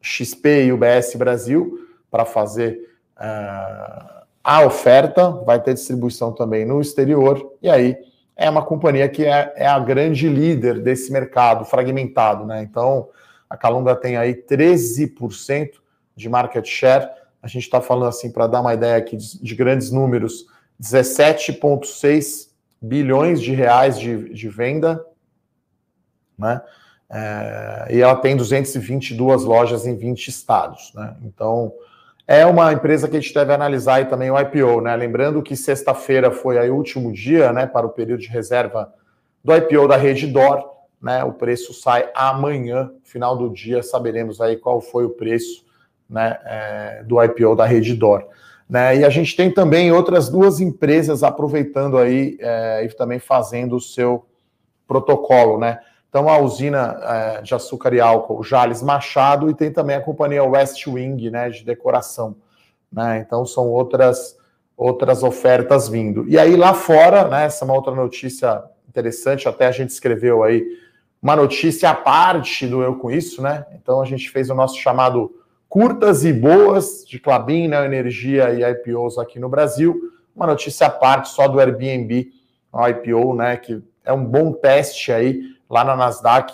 XP 0.00 0.66
e 0.66 0.72
UBS 0.72 1.16
Brasil 1.16 1.88
para 2.08 2.24
fazer 2.24 2.78
uh, 3.16 4.23
a 4.44 4.64
oferta. 4.64 5.30
Vai 5.30 5.60
ter 5.60 5.74
distribuição 5.74 6.32
também 6.32 6.66
no 6.66 6.80
exterior. 6.80 7.54
E 7.62 7.68
aí 7.68 7.96
é 8.36 8.48
uma 8.48 8.62
companhia 8.62 9.08
que 9.08 9.24
é, 9.24 9.52
é 9.56 9.66
a 9.66 9.78
grande 9.78 10.28
líder 10.28 10.82
desse 10.82 11.10
mercado 11.10 11.64
fragmentado, 11.64 12.44
né? 12.44 12.62
Então 12.62 13.08
a 13.48 13.56
Calunga 13.56 13.96
tem 13.96 14.16
aí 14.16 14.34
13% 14.34 15.70
de 16.14 16.28
market 16.28 16.66
share. 16.66 17.08
A 17.42 17.48
gente 17.48 17.64
está 17.64 17.80
falando 17.80 18.08
assim 18.08 18.30
para 18.30 18.46
dar 18.46 18.60
uma 18.60 18.74
ideia 18.74 18.96
aqui 18.96 19.16
de, 19.16 19.42
de 19.42 19.54
grandes 19.54 19.90
números: 19.90 20.44
17,6 20.80 22.50
bilhões 22.80 23.40
de 23.40 23.52
reais 23.52 23.98
de, 23.98 24.28
de 24.34 24.48
venda 24.48 25.02
né? 26.38 26.60
É, 27.10 27.86
e 27.90 28.00
ela 28.00 28.16
tem 28.16 28.36
222 28.36 29.44
lojas 29.44 29.86
em 29.86 29.96
20 29.96 30.28
estados, 30.28 30.92
né? 30.94 31.16
Então, 31.22 31.72
é 32.26 32.46
uma 32.46 32.72
empresa 32.72 33.06
que 33.06 33.16
a 33.16 33.20
gente 33.20 33.34
deve 33.34 33.52
analisar 33.52 33.96
aí 33.96 34.06
também 34.06 34.30
o 34.30 34.40
IPO, 34.40 34.80
né? 34.80 34.96
Lembrando 34.96 35.42
que 35.42 35.54
sexta-feira 35.54 36.30
foi 36.30 36.58
aí 36.58 36.70
o 36.70 36.76
último 36.76 37.12
dia, 37.12 37.52
né, 37.52 37.66
para 37.66 37.86
o 37.86 37.90
período 37.90 38.20
de 38.20 38.28
reserva 38.28 38.92
do 39.42 39.54
IPO 39.54 39.86
da 39.86 39.96
Rede 39.96 40.26
Dor, 40.26 40.64
né? 41.00 41.22
O 41.22 41.32
preço 41.32 41.74
sai 41.74 42.08
amanhã, 42.14 42.90
final 43.02 43.36
do 43.36 43.50
dia, 43.50 43.82
saberemos 43.82 44.40
aí 44.40 44.56
qual 44.56 44.80
foi 44.80 45.04
o 45.04 45.10
preço, 45.10 45.64
né, 46.08 46.38
é, 46.44 47.02
do 47.04 47.22
IPO 47.22 47.54
da 47.54 47.66
Rede 47.66 47.94
Dor. 47.94 48.26
Né, 48.66 48.96
e 48.96 49.04
a 49.04 49.10
gente 49.10 49.36
tem 49.36 49.50
também 49.50 49.92
outras 49.92 50.30
duas 50.30 50.58
empresas 50.58 51.22
aproveitando 51.22 51.98
aí 51.98 52.38
é, 52.40 52.84
e 52.84 52.88
também 52.88 53.18
fazendo 53.18 53.76
o 53.76 53.80
seu 53.80 54.24
protocolo, 54.88 55.58
né? 55.58 55.80
Então, 56.14 56.28
a 56.28 56.38
usina 56.38 56.96
é, 57.02 57.42
de 57.42 57.56
açúcar 57.56 57.92
e 57.92 58.00
álcool 58.00 58.40
Jales 58.44 58.80
Machado 58.80 59.50
e 59.50 59.54
tem 59.54 59.72
também 59.72 59.96
a 59.96 60.00
companhia 60.00 60.44
West 60.44 60.86
Wing, 60.86 61.28
né, 61.28 61.50
de 61.50 61.64
decoração. 61.64 62.36
Né? 62.92 63.18
Então, 63.18 63.44
são 63.44 63.66
outras, 63.66 64.38
outras 64.76 65.24
ofertas 65.24 65.88
vindo. 65.88 66.24
E 66.28 66.38
aí, 66.38 66.54
lá 66.54 66.72
fora, 66.72 67.26
né, 67.26 67.46
essa 67.46 67.64
é 67.64 67.66
uma 67.66 67.74
outra 67.74 67.92
notícia 67.92 68.62
interessante, 68.88 69.48
até 69.48 69.66
a 69.66 69.72
gente 69.72 69.90
escreveu 69.90 70.44
aí 70.44 70.64
uma 71.20 71.34
notícia 71.34 71.90
à 71.90 71.94
parte 71.96 72.64
do 72.64 72.80
Eu 72.80 72.94
Com 72.94 73.10
Isso, 73.10 73.42
né? 73.42 73.66
Então, 73.72 74.00
a 74.00 74.04
gente 74.04 74.30
fez 74.30 74.48
o 74.48 74.54
nosso 74.54 74.78
chamado 74.78 75.34
Curtas 75.68 76.24
e 76.24 76.32
Boas 76.32 77.04
de 77.04 77.18
Clabin, 77.18 77.66
né, 77.66 77.84
Energia 77.84 78.54
e 78.54 78.62
IPOs 78.62 79.18
aqui 79.18 79.40
no 79.40 79.48
Brasil. 79.48 80.12
Uma 80.32 80.46
notícia 80.46 80.86
à 80.86 80.90
parte 80.90 81.30
só 81.30 81.48
do 81.48 81.58
Airbnb, 81.58 82.30
IPO, 82.72 83.34
né, 83.34 83.56
que 83.56 83.82
é 84.04 84.12
um 84.12 84.24
bom 84.24 84.52
teste 84.52 85.10
aí 85.10 85.53
lá 85.68 85.84
na 85.84 85.96
Nasdaq 85.96 86.52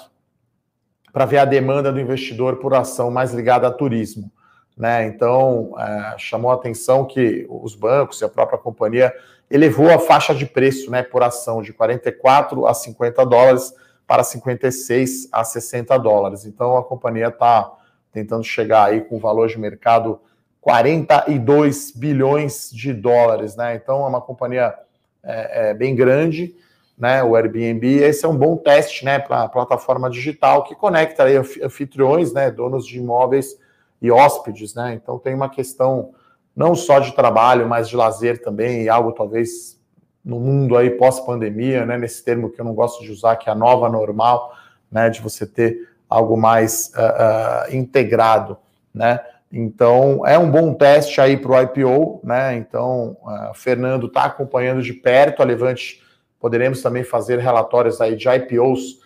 para 1.12 1.24
ver 1.24 1.38
a 1.38 1.44
demanda 1.44 1.92
do 1.92 2.00
investidor 2.00 2.56
por 2.56 2.74
ação 2.74 3.10
mais 3.10 3.32
ligada 3.32 3.66
a 3.66 3.70
turismo. 3.70 4.30
Né? 4.76 5.06
Então, 5.06 5.74
é, 5.78 6.14
chamou 6.18 6.50
a 6.50 6.54
atenção 6.54 7.04
que 7.04 7.46
os 7.48 7.74
bancos 7.74 8.20
e 8.20 8.24
a 8.24 8.28
própria 8.28 8.58
companhia 8.58 9.12
elevou 9.50 9.90
a 9.90 9.98
faixa 9.98 10.34
de 10.34 10.46
preço 10.46 10.90
né, 10.90 11.02
por 11.02 11.22
ação 11.22 11.60
de 11.60 11.72
44 11.72 12.66
a 12.66 12.72
50 12.72 13.26
dólares 13.26 13.74
para 14.06 14.22
56 14.22 15.28
a 15.32 15.44
60 15.44 15.98
dólares. 15.98 16.44
Então, 16.44 16.76
a 16.76 16.84
companhia 16.84 17.28
está 17.28 17.70
tentando 18.12 18.44
chegar 18.44 18.86
aí 18.86 19.02
com 19.02 19.18
valor 19.18 19.48
de 19.48 19.58
mercado 19.58 20.20
42 20.60 21.92
bilhões 21.92 22.70
de 22.72 22.92
dólares. 22.92 23.56
Né? 23.56 23.74
Então, 23.74 24.04
é 24.04 24.08
uma 24.08 24.20
companhia 24.20 24.74
é, 25.22 25.70
é, 25.70 25.74
bem 25.74 25.94
grande 25.94 26.54
né, 27.00 27.24
o 27.24 27.34
Airbnb, 27.34 27.86
esse 28.02 28.26
é 28.26 28.28
um 28.28 28.36
bom 28.36 28.58
teste, 28.58 29.06
né, 29.06 29.18
para 29.18 29.44
a 29.44 29.48
plataforma 29.48 30.10
digital 30.10 30.64
que 30.64 30.74
conecta 30.74 31.24
aí 31.24 31.34
anfitriões, 31.36 32.34
né, 32.34 32.50
donos 32.50 32.86
de 32.86 32.98
imóveis 32.98 33.58
e 34.02 34.10
hóspedes, 34.10 34.74
né, 34.74 35.00
então 35.02 35.18
tem 35.18 35.34
uma 35.34 35.48
questão 35.48 36.10
não 36.54 36.74
só 36.74 36.98
de 37.00 37.12
trabalho, 37.12 37.66
mas 37.66 37.88
de 37.88 37.96
lazer 37.96 38.42
também, 38.42 38.82
e 38.82 38.88
algo 38.90 39.12
talvez 39.12 39.80
no 40.22 40.38
mundo 40.38 40.76
aí 40.76 40.90
pós-pandemia, 40.90 41.86
né, 41.86 41.96
nesse 41.96 42.22
termo 42.22 42.50
que 42.50 42.60
eu 42.60 42.64
não 42.66 42.74
gosto 42.74 43.02
de 43.02 43.10
usar, 43.10 43.36
que 43.36 43.48
é 43.48 43.52
a 43.52 43.56
nova 43.56 43.88
normal, 43.88 44.52
né, 44.92 45.08
de 45.08 45.22
você 45.22 45.46
ter 45.46 45.88
algo 46.06 46.36
mais 46.36 46.92
uh, 46.94 47.70
uh, 47.72 47.74
integrado, 47.74 48.58
né, 48.92 49.20
então 49.50 50.26
é 50.26 50.38
um 50.38 50.50
bom 50.50 50.74
teste 50.74 51.18
aí 51.18 51.38
para 51.38 51.50
o 51.50 51.62
IPO, 51.62 52.20
né, 52.22 52.56
então 52.56 53.16
uh, 53.22 53.54
Fernando 53.54 54.06
está 54.06 54.24
acompanhando 54.24 54.82
de 54.82 54.92
perto 54.92 55.40
a 55.40 55.46
Levante 55.46 56.09
Poderemos 56.40 56.82
também 56.82 57.04
fazer 57.04 57.38
relatórios 57.38 58.00
aí 58.00 58.16
de 58.16 58.28
IPOs 58.28 58.98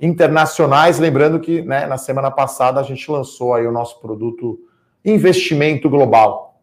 internacionais, 0.00 0.98
lembrando 0.98 1.38
que 1.38 1.62
né, 1.62 1.86
na 1.86 1.98
semana 1.98 2.30
passada 2.30 2.80
a 2.80 2.82
gente 2.82 3.10
lançou 3.10 3.54
aí 3.54 3.66
o 3.66 3.72
nosso 3.72 4.00
produto 4.00 4.58
Investimento 5.04 5.88
Global. 5.90 6.60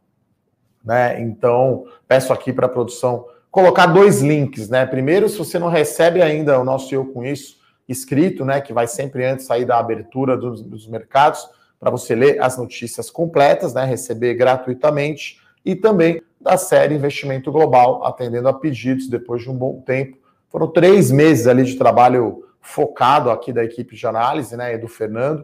Né? 0.84 1.22
Então, 1.22 1.86
peço 2.08 2.34
aqui 2.34 2.52
para 2.52 2.66
a 2.66 2.70
produção 2.70 3.26
colocar 3.56 3.86
dois 3.86 4.22
links, 4.22 4.68
né? 4.68 4.86
Primeiro, 4.86 5.30
se 5.30 5.38
você 5.38 5.58
não 5.58 5.70
recebe 5.70 6.22
ainda 6.22 6.60
o 6.60 6.64
nosso 6.66 6.94
Eu 6.94 7.06
Com 7.06 7.24
Isso 7.24 7.58
escrito, 7.88 8.44
né? 8.44 8.60
Que 8.60 8.74
vai 8.74 8.86
sempre 8.86 9.26
antes 9.26 9.46
sair 9.46 9.64
da 9.64 9.80
abertura 9.80 10.36
dos, 10.36 10.62
dos 10.62 10.88
mercados, 10.88 11.48
para 11.80 11.90
você 11.90 12.14
ler 12.14 12.42
as 12.42 12.58
notícias 12.58 13.10
completas, 13.10 13.74
né? 13.74 13.86
Receber 13.86 14.34
gratuitamente 14.34 15.40
e 15.64 15.74
também 15.74 16.22
da 16.46 16.58
série 16.58 16.94
Investimento 16.94 17.52
Global, 17.52 18.06
atendendo 18.06 18.48
a 18.48 18.54
pedidos 18.54 19.10
depois 19.10 19.42
de 19.42 19.50
um 19.50 19.56
bom 19.56 19.82
tempo. 19.82 20.20
Foram 20.48 20.68
três 20.68 21.10
meses 21.10 21.48
ali 21.48 21.64
de 21.64 21.76
trabalho 21.76 22.44
focado 22.62 23.32
aqui 23.32 23.52
da 23.52 23.64
equipe 23.64 23.96
de 23.96 24.06
análise, 24.06 24.56
né, 24.56 24.76
e 24.76 24.78
do 24.78 24.88
Fernando, 24.88 25.44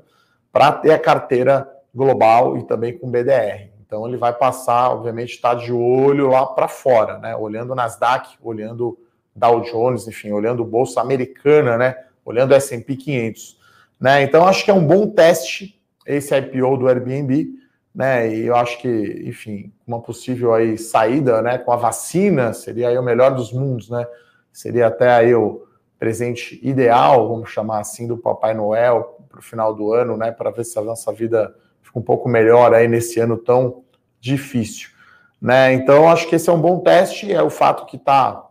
para 0.51 0.71
ter 0.71 0.91
a 0.91 0.99
carteira 0.99 1.67
global 1.93 2.55
e 2.55 2.67
também 2.67 2.95
com 2.95 3.09
BDR. 3.09 3.71
Então 3.83 4.07
ele 4.07 4.15
vai 4.15 4.31
passar, 4.31 4.91
obviamente, 4.91 5.31
estar 5.31 5.55
tá 5.55 5.55
de 5.55 5.73
olho 5.73 6.29
lá 6.29 6.45
para 6.45 6.67
fora, 6.67 7.17
né, 7.17 7.35
olhando 7.35 7.73
Nasdaq, 7.73 8.37
olhando 8.39 8.95
Dow 9.35 9.59
Jones, 9.61 10.07
enfim, 10.07 10.31
olhando 10.31 10.63
Bolsa 10.63 11.01
Americana, 11.01 11.79
né, 11.79 11.95
olhando 12.23 12.53
S&P 12.53 12.95
500, 12.95 13.57
né. 13.99 14.21
Então 14.21 14.47
acho 14.47 14.63
que 14.63 14.69
é 14.69 14.73
um 14.73 14.85
bom 14.85 15.07
teste 15.07 15.81
esse 16.05 16.37
IPO 16.37 16.77
do 16.77 16.87
Airbnb 16.87 17.59
né? 17.93 18.33
E 18.33 18.45
eu 18.45 18.55
acho 18.55 18.79
que, 18.79 19.23
enfim, 19.25 19.71
uma 19.85 20.01
possível 20.01 20.53
aí 20.53 20.77
saída, 20.77 21.41
né, 21.41 21.57
com 21.57 21.71
a 21.71 21.75
vacina 21.75 22.53
seria 22.53 22.89
aí 22.89 22.97
o 22.97 23.03
melhor 23.03 23.35
dos 23.35 23.51
mundos, 23.51 23.89
né? 23.89 24.05
Seria 24.51 24.87
até 24.87 25.09
aí 25.11 25.35
o 25.35 25.65
presente 25.99 26.59
ideal, 26.63 27.27
vamos 27.27 27.49
chamar 27.49 27.79
assim, 27.79 28.07
do 28.07 28.17
Papai 28.17 28.53
Noel 28.53 29.17
para 29.29 29.39
o 29.39 29.43
final 29.43 29.73
do 29.73 29.93
ano, 29.93 30.17
né? 30.17 30.31
Para 30.31 30.51
ver 30.51 30.65
se 30.65 30.77
a 30.79 30.81
nossa 30.81 31.11
vida 31.11 31.55
fica 31.81 31.99
um 31.99 32.01
pouco 32.01 32.27
melhor 32.27 32.73
aí 32.73 32.87
nesse 32.87 33.19
ano 33.19 33.37
tão 33.37 33.83
difícil, 34.19 34.89
né? 35.41 35.73
Então 35.73 36.09
acho 36.09 36.27
que 36.27 36.35
esse 36.35 36.49
é 36.49 36.53
um 36.53 36.61
bom 36.61 36.79
teste, 36.79 37.31
é 37.31 37.41
o 37.41 37.49
fato 37.49 37.85
que 37.85 37.97
está 37.97 38.47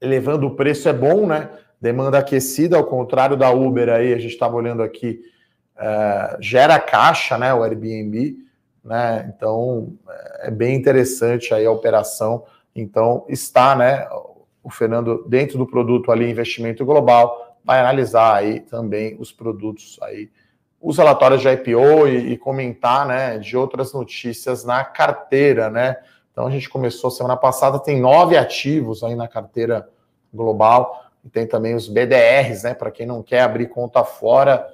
elevando 0.00 0.46
o 0.46 0.56
preço 0.56 0.88
é 0.88 0.92
bom, 0.92 1.26
né? 1.26 1.48
Demanda 1.80 2.18
aquecida, 2.18 2.76
ao 2.76 2.84
contrário 2.84 3.36
da 3.36 3.50
Uber 3.50 3.88
aí, 3.88 4.12
a 4.12 4.18
gente 4.18 4.32
estava 4.32 4.54
olhando 4.54 4.82
aqui 4.82 5.20
é, 5.76 6.36
gera 6.40 6.78
caixa, 6.78 7.36
né, 7.38 7.52
o 7.52 7.62
Airbnb, 7.62 8.36
né, 8.84 9.32
então 9.34 9.92
é 10.40 10.50
bem 10.50 10.74
interessante 10.74 11.54
aí 11.54 11.64
a 11.64 11.70
operação, 11.70 12.44
então 12.74 13.24
está, 13.28 13.74
né, 13.74 14.06
o 14.62 14.70
Fernando 14.70 15.24
dentro 15.28 15.58
do 15.58 15.66
produto 15.66 16.12
ali 16.12 16.30
investimento 16.30 16.84
global 16.84 17.58
vai 17.64 17.80
analisar 17.80 18.34
aí 18.36 18.60
também 18.60 19.16
os 19.18 19.32
produtos 19.32 19.98
aí, 20.02 20.30
os 20.80 20.98
relatórios 20.98 21.40
de 21.40 21.48
IPO 21.48 22.08
e, 22.08 22.32
e 22.32 22.38
comentar, 22.38 23.06
né, 23.06 23.38
de 23.38 23.56
outras 23.56 23.92
notícias 23.92 24.64
na 24.64 24.84
carteira, 24.84 25.70
né, 25.70 25.96
Então 26.32 26.46
a 26.46 26.50
gente 26.50 26.68
começou 26.68 27.10
semana 27.10 27.36
passada, 27.36 27.78
tem 27.78 28.00
nove 28.00 28.36
ativos 28.36 29.04
aí 29.04 29.14
na 29.14 29.28
carteira 29.28 29.88
global, 30.32 31.02
e 31.24 31.28
tem 31.28 31.46
também 31.46 31.74
os 31.74 31.88
BDRs, 31.88 32.64
né? 32.64 32.74
Para 32.74 32.90
quem 32.90 33.06
não 33.06 33.22
quer 33.22 33.42
abrir 33.42 33.68
conta 33.68 34.02
fora, 34.04 34.66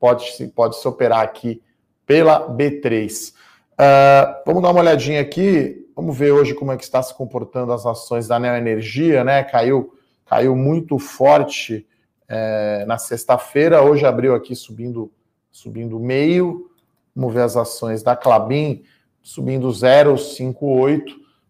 pode, 0.00 0.24
pode 0.56 0.80
se 0.80 0.88
operar 0.88 1.20
aqui 1.20 1.62
pela 2.06 2.48
B3. 2.48 3.30
Uh, 3.30 3.34
ah, 3.78 4.42
vamos 4.44 4.62
dar 4.62 4.70
uma 4.70 4.80
olhadinha 4.80 5.20
aqui, 5.20 5.86
vamos 5.94 6.16
ver 6.16 6.32
hoje 6.32 6.54
como 6.54 6.72
é 6.72 6.76
que 6.76 6.82
está 6.82 7.02
se 7.02 7.14
comportando 7.14 7.72
as 7.72 7.86
ações 7.86 8.26
da 8.26 8.38
Neoenergia, 8.38 9.22
né? 9.22 9.44
Caiu, 9.44 9.94
caiu 10.26 10.56
muito 10.56 10.98
forte 10.98 11.86
é, 12.28 12.84
na 12.86 12.96
sexta-feira, 12.96 13.82
hoje 13.82 14.06
abriu 14.06 14.34
aqui 14.34 14.54
subindo, 14.56 15.12
subindo 15.50 15.98
meio. 15.98 16.70
Vamos 17.14 17.34
ver 17.34 17.42
as 17.42 17.56
ações 17.56 18.02
da 18.02 18.16
Clabin 18.16 18.82
subindo 19.22 19.68
0,58. 19.68 21.02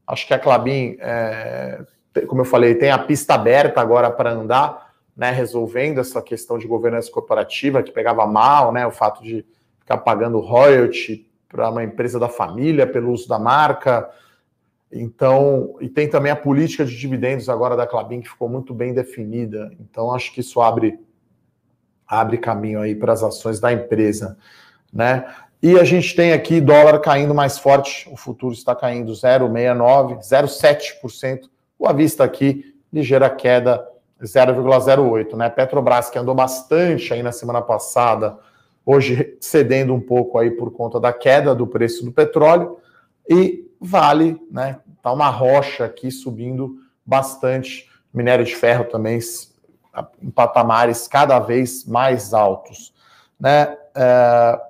Acho 0.07 0.27
que 0.27 0.35
a 0.35 0.39
Clabin, 0.39 0.97
é, 1.01 1.85
como 2.27 2.41
eu 2.41 2.45
falei, 2.45 2.75
tem 2.75 2.91
a 2.91 2.99
pista 2.99 3.35
aberta 3.35 3.81
agora 3.81 4.11
para 4.11 4.33
andar, 4.33 4.90
né, 5.21 5.31
resolvendo 5.31 5.99
essa 5.99 6.23
questão 6.23 6.57
de 6.57 6.67
governança 6.67 7.11
corporativa 7.11 7.83
que 7.83 7.93
pegava 7.93 8.27
mal, 8.27 8.73
né, 8.73 8.87
o 8.87 8.91
fato 8.91 9.23
de 9.23 9.45
ficar 9.79 9.99
pagando 9.99 10.41
royalty 10.41 11.29
para 11.47 11.69
uma 11.69 11.85
empresa 11.85 12.19
da 12.19 12.31
família 12.31 12.87
pelo 12.87 13.13
uso 13.13 13.29
da 13.29 13.39
marca. 13.39 14.09
Então, 14.91 15.77
e 15.79 15.91
tem 15.91 16.09
também 16.09 16.33
a 16.33 16.37
política 16.37 16.87
de 16.87 16.97
dividendos 16.97 17.51
agora 17.51 17.77
da 17.77 17.87
Clabin 17.87 18.23
que 18.23 18.31
ficou 18.31 18.49
muito 18.49 18.73
bem 18.73 18.95
definida. 18.95 19.71
Então, 19.79 20.11
acho 20.11 20.33
que 20.33 20.41
isso 20.41 20.59
abre 20.59 20.99
abre 22.09 22.39
caminho 22.39 22.81
aí 22.81 22.95
para 22.95 23.13
as 23.13 23.23
ações 23.23 23.61
da 23.61 23.71
empresa, 23.71 24.39
né? 24.91 25.27
E 25.63 25.79
a 25.79 25.85
gente 25.85 26.17
tem 26.17 26.33
aqui 26.33 26.63
dólar 26.63 26.99
caindo 26.99 27.35
mais 27.35 27.59
forte, 27.59 28.09
o 28.11 28.17
futuro 28.17 28.55
está 28.55 28.75
caindo 28.75 29.13
0,69, 29.13 30.19
0,7%. 30.21 31.43
O 31.79 31.87
à 31.87 31.93
vista 31.93 32.25
aqui, 32.25 32.75
ligeira 32.91 33.29
queda 33.29 33.87
0,08, 34.23 35.37
né? 35.37 35.49
Petrobras 35.49 36.11
que 36.11 36.19
andou 36.19 36.35
bastante 36.35 37.13
aí 37.13 37.23
na 37.23 37.33
semana 37.33 37.63
passada, 37.63 38.39
hoje 38.85 39.37
cedendo 39.41 39.95
um 39.95 40.01
pouco 40.01 40.39
aí 40.39 40.51
por 40.51 40.71
conta 40.73 41.01
da 41.01 41.13
queda 41.13 41.55
do 41.55 41.67
preço 41.67 42.05
do 42.05 42.13
petróleo 42.13 42.79
e 43.29 43.67
Vale, 43.81 44.39
né? 44.51 44.79
Tá 45.03 45.11
uma 45.11 45.31
rocha 45.31 45.87
aqui 45.87 46.11
subindo 46.11 46.77
bastante. 47.05 47.89
Minério 48.13 48.45
de 48.45 48.55
ferro 48.55 48.85
também 48.85 49.19
em 50.21 50.31
patamares 50.31 51.09
cada 51.09 51.39
vez 51.39 51.87
mais 51.87 52.35
altos, 52.35 52.93
né? 53.39 53.77
É, 53.95 54.61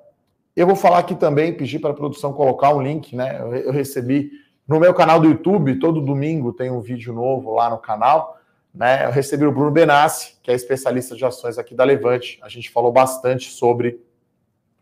eu 0.55 0.65
vou 0.65 0.75
falar 0.75 0.99
aqui 0.99 1.15
também, 1.15 1.53
pedir 1.53 1.79
para 1.79 1.91
a 1.91 1.93
produção 1.93 2.33
colocar 2.33 2.73
um 2.73 2.81
link, 2.81 3.15
né? 3.15 3.39
Eu, 3.65 3.71
recebi 3.71 4.31
no 4.67 4.79
meu 4.79 4.93
canal 4.93 5.19
do 5.19 5.27
YouTube, 5.27 5.79
todo 5.79 5.99
domingo 5.99 6.53
tem 6.53 6.71
um 6.71 6.79
vídeo 6.79 7.13
novo 7.13 7.53
lá 7.53 7.69
no 7.69 7.77
canal. 7.77 8.37
Né, 8.73 9.05
eu 9.05 9.11
recebi 9.11 9.45
o 9.45 9.51
Bruno 9.51 9.69
Benassi, 9.69 10.35
que 10.41 10.49
é 10.49 10.53
especialista 10.53 11.15
de 11.15 11.25
ações 11.25 11.57
aqui 11.57 11.75
da 11.75 11.83
Levante. 11.83 12.39
A 12.41 12.47
gente 12.47 12.69
falou 12.69 12.91
bastante 12.91 13.49
sobre 13.49 13.99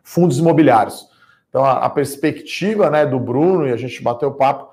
fundos 0.04 0.38
imobiliários. 0.38 1.10
Então, 1.50 1.66
a, 1.66 1.86
a 1.86 1.90
perspectiva 1.90 2.90
né, 2.90 3.06
do 3.06 3.20
Bruno, 3.20 3.68
e 3.68 3.72
a 3.72 3.78
gente 3.78 4.02
bateu 4.02 4.32
papo 4.32 4.72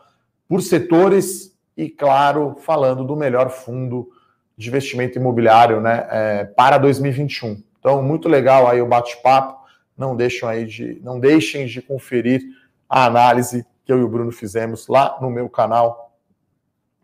por 0.49 0.61
setores 0.61 1.57
e, 1.77 1.89
claro, 1.89 2.57
falando 2.61 3.05
do 3.05 3.17
melhor 3.17 3.51
fundo 3.51 4.11
de 4.57 4.69
investimento 4.69 5.19
imobiliário 5.19 5.81
né, 5.81 6.07
é, 6.11 6.45
para 6.45 6.79
2021. 6.79 7.63
Então, 7.79 8.03
muito 8.03 8.29
legal 8.29 8.69
aí 8.69 8.81
o 8.81 8.87
bate-papo. 8.87 9.65
Não 9.97 10.15
deixem 10.15 10.49
aí 10.49 10.67
de, 10.67 11.01
não 11.03 11.19
deixem 11.19 11.67
de 11.67 11.81
conferir 11.81 12.43
a 12.89 13.07
análise 13.07 13.65
que 13.85 13.93
eu 13.93 13.99
e 13.99 14.03
o 14.03 14.09
Bruno 14.09 14.33
fizemos 14.33 14.89
lá 14.89 15.17
no 15.21 15.31
meu 15.31 15.49
canal 15.49 16.06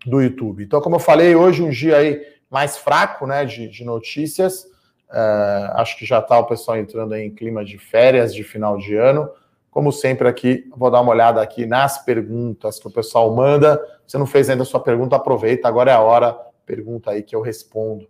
do 0.06 0.21
YouTube. 0.21 0.64
Então, 0.64 0.80
como 0.80 0.97
eu 0.97 1.00
falei, 1.00 1.35
hoje 1.35 1.62
um 1.62 1.71
dia 1.71 1.97
aí 1.97 2.21
mais 2.50 2.76
fraco, 2.76 3.26
né, 3.26 3.44
de, 3.44 3.68
de 3.68 3.85
notícias. 3.85 4.64
Uh, 5.11 5.73
acho 5.75 5.97
que 5.99 6.06
já 6.06 6.18
está 6.18 6.38
o 6.38 6.46
pessoal 6.46 6.76
entrando 6.76 7.14
em 7.14 7.31
clima 7.31 7.64
de 7.64 7.79
férias 7.79 8.35
de 8.35 8.42
final 8.42 8.76
de 8.79 8.94
ano. 8.96 9.31
Como 9.70 9.90
sempre 9.90 10.29
aqui, 10.29 10.68
vou 10.76 10.90
dar 10.90 11.00
uma 11.00 11.12
olhada 11.12 11.40
aqui 11.40 11.64
nas 11.64 12.05
perguntas 12.05 12.79
que 12.79 12.87
o 12.87 12.90
pessoal 12.90 13.35
manda. 13.35 13.81
Se 14.07 14.18
não 14.18 14.26
fez 14.26 14.50
ainda 14.50 14.64
a 14.64 14.66
sua 14.66 14.81
pergunta, 14.81 15.16
aproveita, 15.16 15.66
agora 15.66 15.90
é 15.90 15.94
a 15.94 16.00
hora. 16.00 16.37
Pergunta 16.66 17.11
aí 17.11 17.22
que 17.22 17.35
eu 17.35 17.40
respondo. 17.40 18.05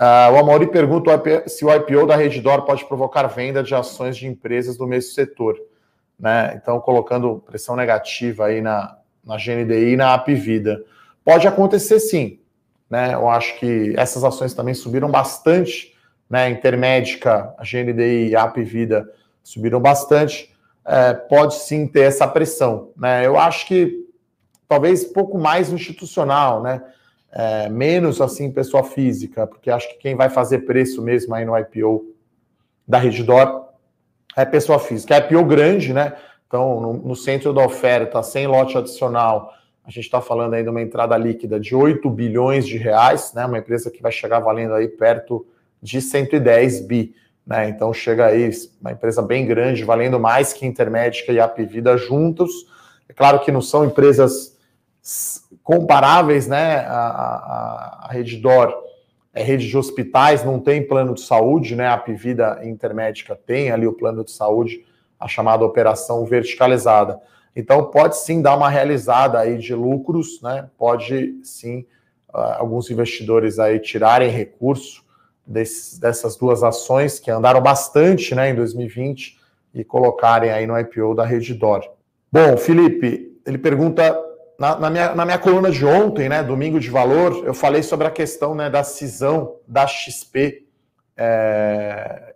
Uh, 0.00 0.32
o 0.32 0.38
Amaury 0.38 0.66
pergunta 0.66 1.22
se 1.46 1.64
o 1.64 1.74
IPO 1.74 2.06
da 2.06 2.16
Redditor 2.16 2.62
pode 2.62 2.86
provocar 2.86 3.26
venda 3.26 3.62
de 3.62 3.74
ações 3.74 4.16
de 4.16 4.26
empresas 4.26 4.76
do 4.76 4.86
mesmo 4.86 5.12
setor. 5.12 5.58
Né? 6.18 6.54
Então, 6.60 6.80
colocando 6.80 7.42
pressão 7.46 7.76
negativa 7.76 8.46
aí 8.46 8.60
na, 8.60 8.96
na 9.24 9.36
GNDI 9.36 9.92
e 9.92 9.96
na 9.96 10.14
Apvida. 10.14 10.82
Pode 11.30 11.46
acontecer 11.46 12.00
sim. 12.00 12.40
Né? 12.90 13.14
Eu 13.14 13.28
acho 13.28 13.56
que 13.60 13.94
essas 13.96 14.24
ações 14.24 14.52
também 14.52 14.74
subiram 14.74 15.08
bastante. 15.08 15.94
Né? 16.28 16.50
Intermédica, 16.50 17.54
a 17.56 17.62
GNDI 17.62 18.30
e 18.30 18.34
a 18.34 18.42
Apvida 18.42 19.08
subiram 19.40 19.78
bastante 19.78 20.52
é, 20.84 21.14
pode 21.14 21.54
sim 21.54 21.86
ter 21.86 22.00
essa 22.00 22.26
pressão. 22.26 22.90
Né? 22.96 23.24
Eu 23.24 23.38
acho 23.38 23.64
que 23.68 24.08
talvez 24.66 25.04
pouco 25.04 25.38
mais 25.38 25.70
institucional, 25.70 26.64
né? 26.64 26.82
É, 27.30 27.68
menos 27.68 28.20
assim 28.20 28.50
pessoa 28.50 28.82
física, 28.82 29.46
porque 29.46 29.70
acho 29.70 29.88
que 29.88 29.98
quem 29.98 30.16
vai 30.16 30.28
fazer 30.28 30.66
preço 30.66 31.00
mesmo 31.00 31.32
aí 31.32 31.44
no 31.44 31.56
IPO 31.56 32.12
da 32.88 32.98
Redditor 32.98 33.68
é 34.36 34.44
pessoa 34.44 34.80
física. 34.80 35.14
É 35.14 35.18
IPO 35.18 35.44
grande, 35.44 35.92
né? 35.92 36.12
Então, 36.48 36.80
no, 36.80 36.92
no 36.94 37.14
centro 37.14 37.52
da 37.52 37.64
oferta, 37.64 38.20
sem 38.20 38.48
lote 38.48 38.76
adicional, 38.76 39.54
a 39.90 39.92
gente 39.92 40.04
está 40.04 40.20
falando 40.20 40.54
aí 40.54 40.62
de 40.62 40.68
uma 40.68 40.80
entrada 40.80 41.16
líquida 41.16 41.58
de 41.58 41.74
8 41.74 42.08
bilhões 42.08 42.64
de 42.64 42.78
reais, 42.78 43.32
né? 43.34 43.44
Uma 43.44 43.58
empresa 43.58 43.90
que 43.90 44.00
vai 44.00 44.12
chegar 44.12 44.38
valendo 44.38 44.72
aí 44.74 44.86
perto 44.86 45.44
de 45.82 46.00
110 46.00 46.82
bi. 46.82 47.12
Né? 47.44 47.68
Então 47.68 47.92
chega 47.92 48.26
aí 48.26 48.48
uma 48.80 48.92
empresa 48.92 49.20
bem 49.20 49.44
grande, 49.44 49.82
valendo 49.82 50.20
mais 50.20 50.52
que 50.52 50.64
Intermédica 50.64 51.32
e 51.32 51.40
Apivida 51.40 51.96
juntos. 51.96 52.52
É 53.08 53.12
claro 53.12 53.40
que 53.40 53.50
não 53.50 53.60
são 53.60 53.84
empresas 53.84 54.56
comparáveis, 55.64 56.46
né? 56.46 56.84
A, 56.86 57.00
a, 57.00 58.06
a 58.06 58.12
Redditor 58.12 58.72
é 59.34 59.42
rede 59.42 59.66
de 59.66 59.76
hospitais, 59.76 60.44
não 60.44 60.60
tem 60.60 60.86
plano 60.86 61.14
de 61.14 61.22
saúde, 61.22 61.74
né? 61.74 61.88
A 61.88 61.94
Apivida 61.94 62.60
Intermédica 62.62 63.34
tem 63.34 63.72
ali 63.72 63.88
o 63.88 63.92
plano 63.92 64.24
de 64.24 64.30
saúde, 64.30 64.86
a 65.18 65.26
chamada 65.26 65.64
operação 65.64 66.24
verticalizada. 66.24 67.18
Então 67.54 67.90
pode 67.90 68.16
sim 68.18 68.40
dar 68.40 68.56
uma 68.56 68.68
realizada 68.68 69.38
aí 69.38 69.58
de 69.58 69.74
lucros, 69.74 70.40
né? 70.42 70.68
Pode 70.78 71.40
sim 71.42 71.86
uh, 72.32 72.58
alguns 72.58 72.90
investidores 72.90 73.58
aí 73.58 73.78
tirarem 73.78 74.30
recurso 74.30 75.04
desse, 75.46 76.00
dessas 76.00 76.36
duas 76.36 76.62
ações 76.62 77.18
que 77.18 77.30
andaram 77.30 77.60
bastante 77.60 78.34
né, 78.34 78.50
em 78.50 78.54
2020 78.54 79.38
e 79.74 79.84
colocarem 79.84 80.50
aí 80.50 80.66
no 80.66 80.78
IPO 80.78 81.14
da 81.14 81.24
Redditor. 81.24 81.82
Bom, 82.30 82.56
Felipe, 82.56 83.40
ele 83.44 83.58
pergunta 83.58 84.16
na, 84.58 84.78
na, 84.78 84.90
minha, 84.90 85.14
na 85.14 85.24
minha 85.24 85.38
coluna 85.38 85.70
de 85.70 85.84
ontem, 85.84 86.28
né, 86.28 86.42
Domingo 86.42 86.78
de 86.78 86.90
Valor, 86.90 87.44
eu 87.46 87.54
falei 87.54 87.82
sobre 87.82 88.06
a 88.06 88.10
questão 88.10 88.54
né, 88.54 88.68
da 88.68 88.84
cisão 88.84 89.56
da 89.66 89.86
XP 89.86 90.66
é, 91.16 92.34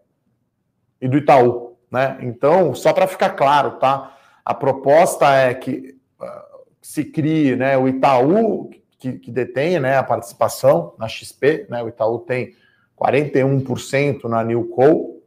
e 1.01 1.07
do 1.07 1.19
Itaú. 1.19 1.77
Né? 1.91 2.19
Então, 2.23 2.75
só 2.75 2.93
para 2.93 3.07
ficar 3.07 3.31
claro, 3.31 3.73
tá? 3.73 4.17
A 4.45 4.53
proposta 4.53 5.27
é 5.35 5.55
que 5.55 5.97
uh, 6.21 6.65
se 6.83 7.05
crie 7.05 7.57
né, 7.57 7.79
o 7.79 7.89
Itaú, 7.89 8.71
que, 8.99 9.13
que 9.15 9.31
detém 9.31 9.81
né, 9.81 9.97
a 9.97 10.03
participação 10.03 10.95
na 10.99 11.09
XP, 11.09 11.67
né, 11.71 11.83
o 11.83 11.89
Itaú 11.89 12.19
tem 12.19 12.55
41% 12.99 14.25
na 14.25 14.45
Newco. 14.45 15.23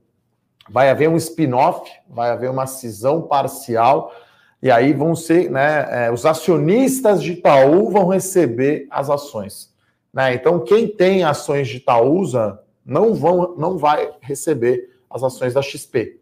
Vai 0.70 0.90
haver 0.90 1.10
um 1.10 1.16
spin-off, 1.16 1.90
vai 2.08 2.30
haver 2.30 2.50
uma 2.52 2.68
cisão 2.68 3.22
parcial, 3.22 4.14
e 4.62 4.70
aí 4.70 4.94
vão 4.94 5.16
ser, 5.16 5.50
né, 5.50 5.88
é, 6.06 6.12
os 6.12 6.26
acionistas 6.26 7.24
de 7.24 7.34
Itaú 7.34 7.90
vão 7.90 8.08
receber 8.08 8.88
as 8.90 9.10
ações. 9.10 9.74
Né? 10.14 10.34
Então, 10.34 10.60
quem 10.60 10.88
tem 10.88 11.24
ações 11.24 11.68
de 11.68 11.78
Itaúsa 11.78 12.60
não, 12.86 13.14
vão, 13.14 13.56
não 13.58 13.78
vai 13.78 14.12
receber 14.22 14.90
as 15.10 15.24
ações 15.24 15.54
da 15.54 15.62
XP. 15.62 16.20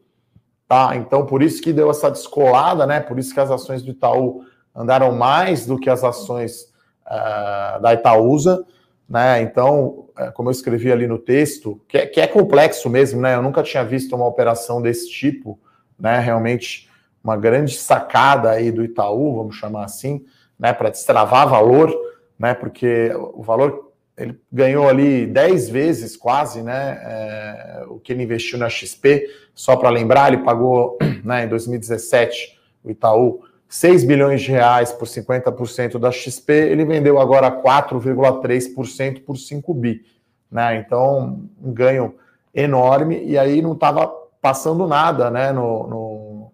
Tá? 0.67 0.95
Então, 0.95 1.25
por 1.25 1.43
isso 1.43 1.62
que 1.62 1.71
deu 1.71 1.91
essa 1.91 2.10
descolada, 2.10 2.88
né? 2.88 2.99
Por 2.99 3.19
isso 3.19 3.34
que 3.34 3.39
as 3.39 3.51
ações 3.51 3.84
do 3.84 3.91
Itaú 3.91 4.43
andaram 4.75 5.12
mais 5.12 5.65
do 5.65 5.78
que 5.78 5.89
as 5.89 6.04
ações 6.04 6.73
uh, 7.06 7.80
da 7.82 7.93
Itaúsa. 7.93 8.65
Né? 9.08 9.43
Então, 9.43 10.06
é, 10.17 10.32
como 10.32 10.49
eu 10.49 10.51
escrevi 10.51 10.91
ali 10.91 11.08
no 11.08 11.19
texto, 11.19 11.80
que 11.88 11.97
é, 11.97 12.08
que 12.08 12.19
é, 12.19 12.25
complexo 12.25 12.89
mesmo, 12.89 13.21
né? 13.21 13.36
Eu 13.36 13.41
nunca 13.41 13.62
tinha 13.62 13.84
visto 13.84 14.15
uma 14.15 14.25
operação 14.25 14.82
desse 14.82 15.10
tipo, 15.12 15.60
né? 15.99 16.17
Realmente 16.19 16.89
uma 17.23 17.38
grande 17.38 17.75
sacada 17.75 18.49
aí 18.51 18.71
do 18.71 18.84
Itaú, 18.84 19.36
vamos 19.36 19.56
chamar 19.56 19.86
assim, 19.86 20.25
né? 20.58 20.73
Para 20.73 20.89
destravar 20.89 21.47
valor, 21.47 21.93
né? 22.39 22.56
Porque 22.56 23.12
o 23.34 23.43
valor 23.43 23.85
ele 24.17 24.39
ganhou 24.51 24.88
ali 24.88 25.25
10 25.25 25.69
vezes 25.69 26.15
quase, 26.15 26.62
né? 26.62 26.99
É, 27.04 27.84
o 27.88 27.99
que 27.99 28.13
ele 28.13 28.23
investiu 28.23 28.58
na 28.58 28.69
XP. 28.69 29.28
Só 29.54 29.75
para 29.75 29.89
lembrar, 29.89 30.32
ele 30.32 30.43
pagou, 30.43 30.97
né? 31.23 31.45
Em 31.45 31.47
2017, 31.47 32.60
o 32.84 32.91
Itaú 32.91 33.43
6 33.67 34.04
bilhões 34.04 34.41
de 34.41 34.51
reais 34.51 34.91
por 34.91 35.08
50% 35.08 35.97
da 35.97 36.12
XP, 36.12 36.54
ele 36.54 36.86
vendeu 36.86 37.19
agora 37.19 37.51
4,3% 37.51 39.23
por 39.23 39.38
5 39.38 39.73
bi. 39.73 40.06
Né? 40.49 40.78
Então, 40.78 41.49
um 41.62 41.73
ganho 41.73 42.15
enorme, 42.54 43.21
e 43.25 43.38
aí 43.38 43.62
não 43.62 43.73
estava 43.73 44.08
passando 44.41 44.88
nada 44.88 45.30
né, 45.30 45.51
no, 45.51 45.88
no, 45.88 46.51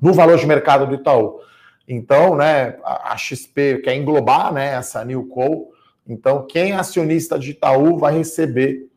no, 0.00 0.12
valor 0.12 0.38
de 0.38 0.46
mercado 0.46 0.86
do 0.86 0.94
Itaú. 0.94 1.38
Então, 1.86 2.34
né, 2.34 2.76
a, 2.82 3.16
XP 3.16 3.82
quer 3.84 3.94
englobar 3.94 4.52
né, 4.52 4.74
essa 4.74 5.04
Newco, 5.04 5.72
então 6.08 6.46
quem 6.46 6.72
é 6.72 6.76
acionista 6.76 7.38
de 7.38 7.50
Itaú 7.50 7.98
vai 7.98 8.16
receber 8.18 8.88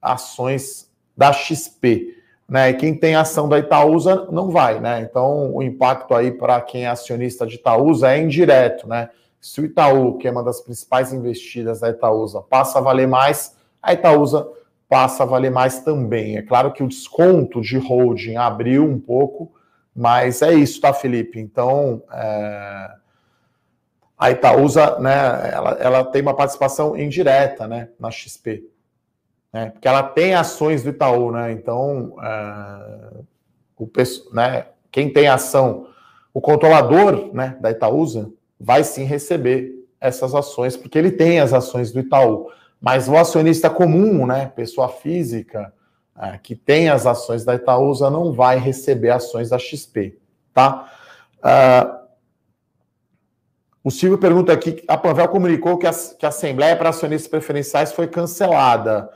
ações 0.00 0.90
da 1.16 1.32
XP. 1.32 2.14
Né? 2.48 2.70
E 2.70 2.74
quem 2.74 2.94
tem 2.94 3.14
ação 3.14 3.48
da 3.48 3.58
Itaúsa 3.58 4.28
não 4.30 4.50
vai, 4.50 4.78
né? 4.78 5.00
Então 5.00 5.54
o 5.54 5.62
impacto 5.62 6.14
aí 6.14 6.30
para 6.30 6.60
quem 6.60 6.84
é 6.84 6.88
acionista 6.88 7.46
de 7.46 7.54
Itaúsa 7.54 8.12
é 8.12 8.20
indireto, 8.20 8.86
né? 8.86 9.08
Se 9.40 9.60
o 9.60 9.64
Itaú, 9.64 10.18
que 10.18 10.28
é 10.28 10.30
uma 10.30 10.42
das 10.42 10.60
principais 10.60 11.12
investidas 11.12 11.80
da 11.80 11.90
Itaúsa, 11.90 12.40
passa 12.42 12.78
a 12.78 12.82
valer 12.82 13.06
mais, 13.06 13.56
a 13.82 13.92
Itaúsa 13.92 14.46
passa 14.88 15.22
a 15.22 15.26
valer 15.26 15.50
mais 15.50 15.80
também. 15.80 16.36
É 16.36 16.42
claro 16.42 16.72
que 16.72 16.82
o 16.82 16.88
desconto 16.88 17.60
de 17.60 17.76
holding 17.76 18.36
abriu 18.36 18.84
um 18.84 18.98
pouco, 18.98 19.52
mas 19.94 20.40
é 20.40 20.54
isso, 20.54 20.80
tá, 20.80 20.92
Felipe? 20.92 21.38
Então, 21.38 22.02
é... 22.10 22.90
a 24.16 24.30
Itaúsa, 24.30 24.98
né, 24.98 25.50
ela, 25.52 25.70
ela 25.80 26.04
tem 26.04 26.22
uma 26.22 26.34
participação 26.34 26.96
indireta, 26.96 27.66
né, 27.66 27.88
na 27.98 28.10
XP 28.10 28.74
né? 29.54 29.70
Porque 29.70 29.86
ela 29.86 30.02
tem 30.02 30.34
ações 30.34 30.82
do 30.82 30.90
Itaú, 30.90 31.30
né? 31.30 31.52
Então, 31.52 32.16
uh, 32.18 33.24
o, 33.78 33.88
né, 34.32 34.66
quem 34.90 35.12
tem 35.12 35.28
ação, 35.28 35.86
o 36.34 36.40
controlador 36.40 37.30
né, 37.32 37.56
da 37.60 37.70
Itaúsa 37.70 38.32
vai 38.58 38.82
sim 38.82 39.04
receber 39.04 39.72
essas 40.00 40.34
ações, 40.34 40.76
porque 40.76 40.98
ele 40.98 41.12
tem 41.12 41.38
as 41.38 41.52
ações 41.52 41.92
do 41.92 42.00
Itaú. 42.00 42.50
Mas 42.80 43.08
o 43.08 43.16
acionista 43.16 43.70
comum, 43.70 44.26
né, 44.26 44.50
pessoa 44.56 44.88
física, 44.88 45.72
uh, 46.16 46.36
que 46.42 46.56
tem 46.56 46.88
as 46.88 47.06
ações 47.06 47.44
da 47.44 47.54
Itaúsa, 47.54 48.10
não 48.10 48.32
vai 48.32 48.58
receber 48.58 49.10
ações 49.10 49.50
da 49.50 49.58
XP, 49.58 50.18
tá? 50.52 50.90
Uh, 51.38 52.03
o 53.84 53.90
Silvio 53.90 54.16
pergunta 54.16 54.50
aqui: 54.50 54.82
a 54.88 54.96
Panvel 54.96 55.28
comunicou 55.28 55.76
que 55.76 55.86
a, 55.86 55.92
que 55.92 56.24
a 56.24 56.30
Assembleia 56.30 56.74
para 56.74 56.88
Acionistas 56.88 57.28
Preferenciais 57.28 57.92
foi 57.92 58.08
cancelada. 58.08 59.10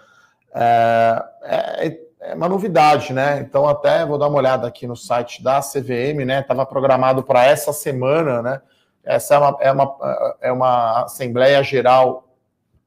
É, 0.55 1.25
é, 1.43 2.01
é, 2.21 2.35
uma 2.35 2.51
novidade, 2.51 3.15
né? 3.15 3.41
Então, 3.41 3.67
até 3.67 4.05
vou 4.05 4.19
dar 4.19 4.29
uma 4.29 4.37
olhada 4.37 4.67
aqui 4.69 4.87
no 4.87 4.95
site 4.95 5.43
da 5.43 5.61
CVM, 5.61 6.27
né? 6.27 6.41
Estava 6.41 6.67
programado 6.67 7.23
para 7.23 7.47
essa 7.47 7.73
semana, 7.73 8.43
né? 8.43 8.61
Essa 9.03 9.37
é 9.37 9.39
uma, 9.39 9.57
é 9.61 9.73
uma, 9.73 10.37
é 10.43 10.53
uma 10.53 11.05
Assembleia 11.05 11.63
Geral 11.63 12.29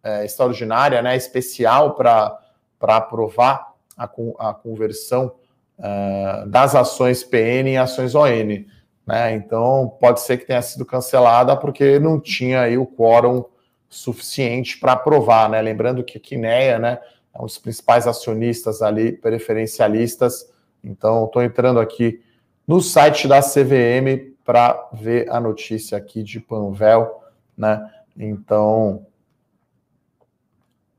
é, 0.04 0.24
Extraordinária, 0.24 1.02
né? 1.02 1.16
Especial 1.16 1.96
para 1.96 2.38
aprovar 2.80 3.74
a, 3.98 4.04
a 4.38 4.54
conversão 4.54 5.34
é, 5.80 6.44
das 6.46 6.76
ações 6.76 7.24
PN 7.24 7.70
em 7.70 7.78
ações 7.80 8.14
ON. 8.14 8.66
Né? 9.06 9.34
Então, 9.34 9.98
pode 10.00 10.22
ser 10.22 10.38
que 10.38 10.46
tenha 10.46 10.62
sido 10.62 10.86
cancelada 10.86 11.56
porque 11.56 12.00
não 12.00 12.20
tinha 12.20 12.62
aí 12.62 12.78
o 12.78 12.86
quórum 12.86 13.46
suficiente 13.90 14.80
para 14.80 14.94
aprovar, 14.94 15.50
né? 15.50 15.62
Lembrando 15.62 16.04
que 16.04 16.18
a 16.18 16.22
Quineia, 16.22 16.80
né? 16.80 17.00
é 17.34 17.42
um 17.42 17.46
dos 17.46 17.58
principais 17.58 18.08
acionistas 18.08 18.82
ali, 18.82 19.14
preferencialistas. 19.14 20.52
Então, 20.84 21.26
estou 21.26 21.42
entrando 21.42 21.80
aqui 21.80 22.22
no 22.68 22.82
site 22.82 23.28
da 23.28 23.42
CVM 23.42 24.36
para 24.44 24.90
ver 24.94 25.30
a 25.30 25.40
notícia 25.40 25.98
aqui 25.98 26.24
de 26.24 26.40
Panvel, 26.40 27.24
né? 27.58 27.90
Então, 28.18 29.06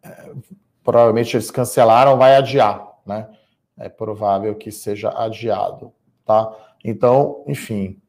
é, 0.03 0.33
provavelmente 0.83 1.37
eles 1.37 1.51
cancelaram, 1.51 2.17
vai 2.17 2.37
adiar, 2.37 2.93
né? 3.05 3.29
É 3.79 3.89
provável 3.89 4.55
que 4.55 4.71
seja 4.71 5.11
adiado, 5.11 5.93
tá? 6.25 6.55
Então, 6.85 7.45
enfim, 7.47 8.01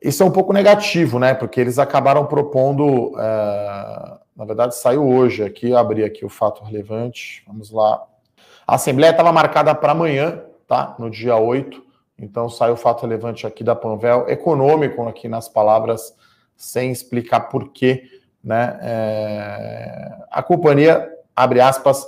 isso 0.00 0.22
é 0.22 0.26
um 0.26 0.30
pouco 0.30 0.52
negativo, 0.52 1.18
né? 1.18 1.34
Porque 1.34 1.60
eles 1.60 1.78
acabaram 1.78 2.26
propondo 2.26 3.12
é, 3.18 4.18
na 4.38 4.44
verdade, 4.44 4.76
saiu 4.76 5.04
hoje 5.04 5.42
aqui, 5.42 5.74
abri 5.74 6.04
aqui 6.04 6.24
o 6.24 6.28
fato 6.28 6.62
relevante. 6.62 7.42
Vamos 7.44 7.72
lá. 7.72 8.06
A 8.64 8.76
Assembleia 8.76 9.10
estava 9.10 9.32
marcada 9.32 9.74
para 9.74 9.90
amanhã, 9.90 10.44
tá? 10.64 10.94
No 10.96 11.10
dia 11.10 11.36
8. 11.36 11.84
Então 12.16 12.48
saiu 12.48 12.74
o 12.74 12.76
fato 12.76 13.02
relevante 13.02 13.48
aqui 13.48 13.64
da 13.64 13.74
Panvel, 13.74 14.28
econômico 14.28 15.02
aqui 15.08 15.28
nas 15.28 15.48
palavras, 15.48 16.14
sem 16.56 16.92
explicar 16.92 17.48
por 17.48 17.72
quê, 17.72 18.04
né? 18.42 18.78
É... 18.80 20.18
A 20.30 20.40
companhia, 20.40 21.12
abre 21.34 21.60
aspas, 21.60 22.06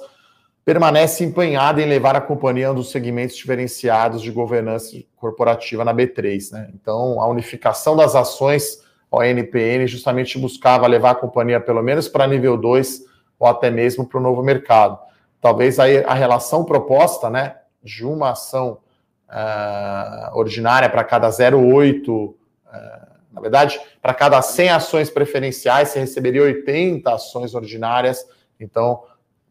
permanece 0.64 1.24
empenhada 1.24 1.80
em 1.82 1.86
levar 1.86 2.16
a 2.16 2.20
companhia 2.20 2.68
a 2.68 2.72
um 2.72 2.74
dos 2.74 2.90
segmentos 2.90 3.36
diferenciados 3.36 4.22
de 4.22 4.30
governança 4.30 4.96
corporativa 5.16 5.84
na 5.84 5.94
B3, 5.94 6.52
né? 6.52 6.70
Então, 6.74 7.20
a 7.20 7.26
unificação 7.26 7.96
das 7.96 8.14
ações 8.14 8.80
o 9.10 9.22
NPN 9.22 9.86
justamente 9.86 10.38
buscava 10.38 10.86
levar 10.86 11.10
a 11.10 11.14
companhia 11.14 11.60
pelo 11.60 11.82
menos 11.82 12.08
para 12.08 12.26
nível 12.26 12.56
2 12.56 13.02
ou 13.38 13.48
até 13.48 13.70
mesmo 13.70 14.06
para 14.06 14.18
o 14.18 14.22
novo 14.22 14.42
mercado. 14.42 14.98
Talvez 15.40 15.80
aí 15.80 16.04
a 16.04 16.14
relação 16.14 16.64
proposta, 16.64 17.28
né, 17.28 17.56
de 17.82 18.04
uma 18.04 18.30
ação 18.30 18.78
uh, 19.28 20.38
ordinária 20.38 20.88
para 20.88 21.02
cada 21.02 21.28
0,8, 21.28 22.08
uh, 22.08 22.34
eh, 22.72 23.08
na 23.32 23.40
verdade, 23.40 23.80
para 24.02 24.12
cada 24.12 24.40
100 24.40 24.70
ações 24.70 25.10
preferenciais, 25.10 25.88
você 25.88 26.00
receberia 26.00 26.42
80 26.42 27.12
ações 27.12 27.54
ordinárias, 27.54 28.24
então 28.60 29.02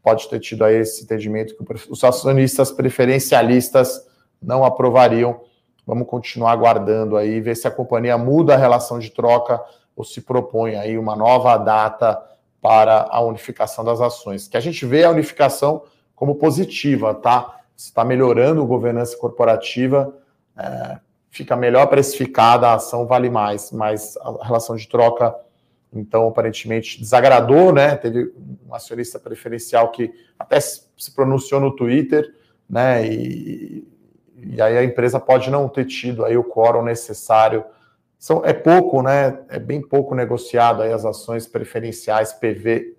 pode 0.10 0.30
ter 0.30 0.40
tido 0.40 0.64
aí 0.64 0.78
esse 0.78 1.04
entendimento 1.04 1.56
que 1.56 1.92
os 1.92 2.04
acionistas 2.04 2.72
preferencialistas 2.72 4.06
não 4.42 4.64
aprovariam 4.64 5.42
Vamos 5.90 6.06
continuar 6.06 6.52
aguardando 6.52 7.18
aí, 7.18 7.42
ver 7.42 7.56
se 7.56 7.68
a 7.68 7.72
companhia 7.72 8.16
muda 8.16 8.54
a 8.54 8.58
relação 8.58 9.00
de 9.00 9.10
troca 9.10 9.60
ou 9.96 10.04
se 10.04 10.22
propõe 10.22 10.76
aí 10.76 11.00
uma 11.00 11.16
nova 11.16 11.58
data 11.58 12.24
para 12.62 13.08
a 13.10 13.20
unificação 13.22 13.84
das 13.84 14.00
ações. 14.00 14.48
Que 14.48 14.56
a 14.56 14.60
gente 14.60 14.86
vê 14.86 15.04
a 15.04 15.10
unificação 15.10 15.82
como 16.14 16.36
positiva, 16.36 17.16
tá? 17.16 17.62
Está 17.76 18.06
melhorando 18.06 18.62
a 18.62 18.66
governança 18.66 19.18
corporativa, 19.18 20.14
é, 20.56 21.00
fica 21.32 21.56
melhor 21.56 21.88
precificada, 21.88 22.68
a 22.68 22.74
ação 22.76 23.08
vale 23.08 23.32
mais, 23.32 23.72
mas 23.72 24.16
a 24.18 24.46
relação 24.46 24.76
de 24.76 24.88
troca, 24.88 25.36
então, 25.92 26.28
aparentemente 26.28 27.00
desagradou, 27.00 27.74
né? 27.74 27.96
Teve 27.96 28.34
um 28.68 28.74
acionista 28.74 29.20
preferencial 29.20 29.92
que 29.92 30.12
até 30.38 30.60
se 30.60 31.12
pronunciou 31.16 31.60
no 31.60 31.76
Twitter, 31.76 32.34
né? 32.70 33.06
E 33.08 33.88
e 34.44 34.62
aí 34.62 34.78
a 34.78 34.84
empresa 34.84 35.20
pode 35.20 35.50
não 35.50 35.68
ter 35.68 35.86
tido 35.86 36.24
aí 36.24 36.38
o 36.38 36.44
quórum 36.44 36.84
necessário. 36.84 37.66
São, 38.18 38.44
é 38.46 38.54
pouco, 38.54 39.02
né? 39.02 39.40
É 39.50 39.60
bem 39.60 39.82
pouco 39.82 40.16
negociado 40.16 40.82
aí 40.82 40.92
as 40.92 41.06
ações 41.06 41.48
preferenciais 41.48 42.34
PV. 42.34 42.96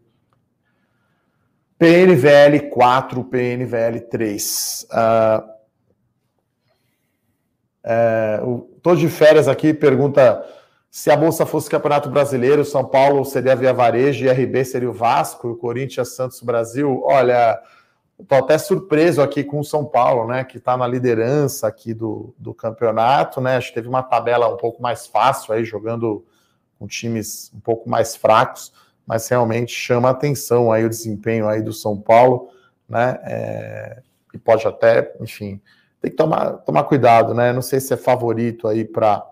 PNVL 1.79 2.69
4, 2.71 3.25
PNVL 3.25 4.01
3. 4.11 4.87
Uh, 4.91 5.51
é, 7.83 8.41
o, 8.43 8.59
tô 8.83 8.95
de 8.95 9.09
férias 9.09 9.49
aqui, 9.49 9.73
pergunta 9.73 10.45
se 10.91 11.11
a 11.11 11.17
Bolsa 11.17 11.47
fosse 11.47 11.71
Campeonato 11.71 12.11
Brasileiro, 12.11 12.65
São 12.65 12.85
Paulo 12.85 13.25
seria 13.25 13.53
a 13.53 13.57
Via 13.57 13.73
Varejo, 13.73 14.25
IRB 14.25 14.65
seria 14.65 14.91
o 14.91 14.93
Vasco, 14.93 15.57
Corinthians 15.57 16.15
Santos 16.15 16.41
Brasil. 16.41 17.03
Olha, 17.05 17.61
Estou 18.21 18.39
até 18.39 18.59
surpreso 18.59 19.23
aqui 19.23 19.43
com 19.43 19.61
o 19.61 19.65
São 19.65 19.85
Paulo, 19.85 20.29
né? 20.29 20.45
Que 20.45 20.59
está 20.59 20.77
na 20.77 20.87
liderança 20.87 21.67
aqui 21.67 21.95
do, 21.95 22.35
do 22.39 22.53
campeonato, 22.53 23.41
né? 23.41 23.57
Acho 23.57 23.69
que 23.69 23.75
teve 23.75 23.89
uma 23.89 24.03
tabela 24.03 24.53
um 24.53 24.59
pouco 24.59 24.83
mais 24.83 25.07
fácil 25.07 25.55
aí, 25.55 25.65
jogando 25.65 26.25
com 26.79 26.87
times 26.87 27.51
um 27.55 27.61
pouco 27.61 27.89
mais 27.89 28.15
fracos, 28.15 28.73
mas 29.07 29.27
realmente 29.29 29.73
chama 29.73 30.11
atenção 30.11 30.71
aí 30.71 30.85
o 30.85 30.89
desempenho 30.89 31.49
aí 31.49 31.63
do 31.63 31.73
São 31.73 31.99
Paulo, 31.99 32.51
né? 32.87 33.19
É, 33.25 34.03
e 34.35 34.39
pode 34.39 34.67
até, 34.67 35.15
enfim, 35.21 35.61
tem 36.01 36.11
que 36.11 36.17
tomar, 36.17 36.59
tomar 36.59 36.85
cuidado, 36.85 37.33
né? 37.33 37.53
Não 37.53 37.63
sei 37.63 37.81
se 37.81 37.95
é 37.95 37.97
favorito 37.97 38.69
aí 38.69 38.85
para 38.85 39.27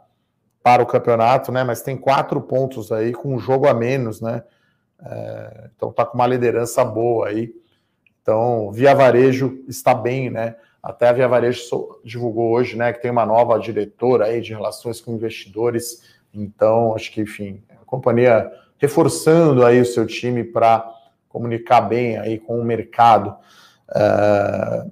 para 0.62 0.82
o 0.82 0.86
campeonato, 0.86 1.50
né? 1.52 1.64
Mas 1.64 1.82
tem 1.82 1.96
quatro 1.96 2.40
pontos 2.40 2.92
aí 2.92 3.12
com 3.12 3.34
um 3.34 3.38
jogo 3.38 3.66
a 3.66 3.74
menos, 3.74 4.20
né? 4.20 4.42
É, 5.04 5.70
então 5.74 5.92
tá 5.92 6.04
com 6.04 6.14
uma 6.16 6.26
liderança 6.26 6.84
boa 6.84 7.28
aí. 7.28 7.52
Então, 8.20 8.70
Via 8.72 8.94
Varejo 8.94 9.64
está 9.66 9.94
bem, 9.94 10.28
né? 10.28 10.56
Até 10.82 11.08
a 11.08 11.12
Via 11.12 11.28
Varejo 11.28 11.60
divulgou 12.04 12.52
hoje, 12.52 12.76
né, 12.76 12.92
que 12.92 13.02
tem 13.02 13.10
uma 13.10 13.26
nova 13.26 13.58
diretora 13.58 14.26
aí 14.26 14.40
de 14.40 14.52
relações 14.52 15.00
com 15.00 15.12
investidores. 15.12 16.02
Então, 16.32 16.94
acho 16.94 17.10
que, 17.10 17.20
enfim, 17.20 17.62
a 17.70 17.84
companhia 17.84 18.50
reforçando 18.78 19.64
aí 19.64 19.80
o 19.80 19.86
seu 19.86 20.06
time 20.06 20.44
para 20.44 20.88
comunicar 21.28 21.80
bem 21.80 22.16
aí 22.16 22.38
com 22.38 22.60
o 22.60 22.64
mercado. 22.64 23.36
Uh, 23.90 24.90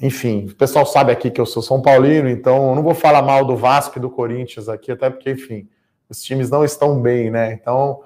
enfim, 0.00 0.46
o 0.46 0.54
pessoal 0.54 0.84
sabe 0.84 1.10
aqui 1.10 1.30
que 1.30 1.40
eu 1.40 1.46
sou 1.46 1.62
São 1.62 1.80
Paulino, 1.80 2.28
então 2.28 2.68
eu 2.68 2.74
não 2.74 2.82
vou 2.82 2.94
falar 2.94 3.22
mal 3.22 3.44
do 3.44 3.56
Vasco 3.56 3.98
e 3.98 4.00
do 4.00 4.10
Corinthians 4.10 4.68
aqui, 4.68 4.92
até 4.92 5.08
porque, 5.08 5.30
enfim, 5.30 5.68
os 6.08 6.22
times 6.22 6.50
não 6.50 6.64
estão 6.64 7.00
bem, 7.00 7.30
né? 7.30 7.52
Então, 7.52 8.02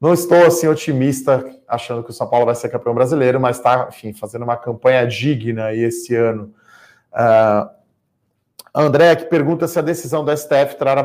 não 0.00 0.12
estou 0.12 0.44
assim 0.44 0.66
otimista 0.66 1.44
achando 1.66 2.02
que 2.02 2.10
o 2.10 2.12
São 2.12 2.28
Paulo 2.28 2.46
vai 2.46 2.54
ser 2.54 2.68
campeão 2.68 2.94
brasileiro, 2.94 3.40
mas 3.40 3.56
está, 3.56 3.88
enfim, 3.88 4.12
fazendo 4.12 4.42
uma 4.42 4.56
campanha 4.56 5.06
digna 5.06 5.66
aí 5.66 5.80
esse 5.80 6.14
ano. 6.14 6.52
Uh, 7.12 7.78
André 8.74 9.16
que 9.16 9.24
pergunta 9.24 9.66
se 9.66 9.78
a 9.78 9.82
decisão 9.82 10.24
do 10.24 10.36
STF 10.36 10.76
trará. 10.78 11.04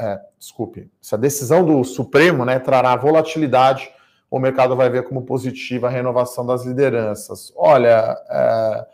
É, 0.00 0.20
desculpe, 0.38 0.90
se 1.00 1.14
a 1.14 1.18
decisão 1.18 1.64
do 1.64 1.84
Supremo 1.84 2.44
né, 2.44 2.58
trará 2.58 2.96
volatilidade, 2.96 3.90
o 4.30 4.38
mercado 4.38 4.74
vai 4.74 4.90
ver 4.90 5.04
como 5.04 5.22
positiva 5.22 5.86
a 5.86 5.90
renovação 5.90 6.44
das 6.44 6.64
lideranças. 6.64 7.52
Olha, 7.56 8.16
é, 8.28 8.86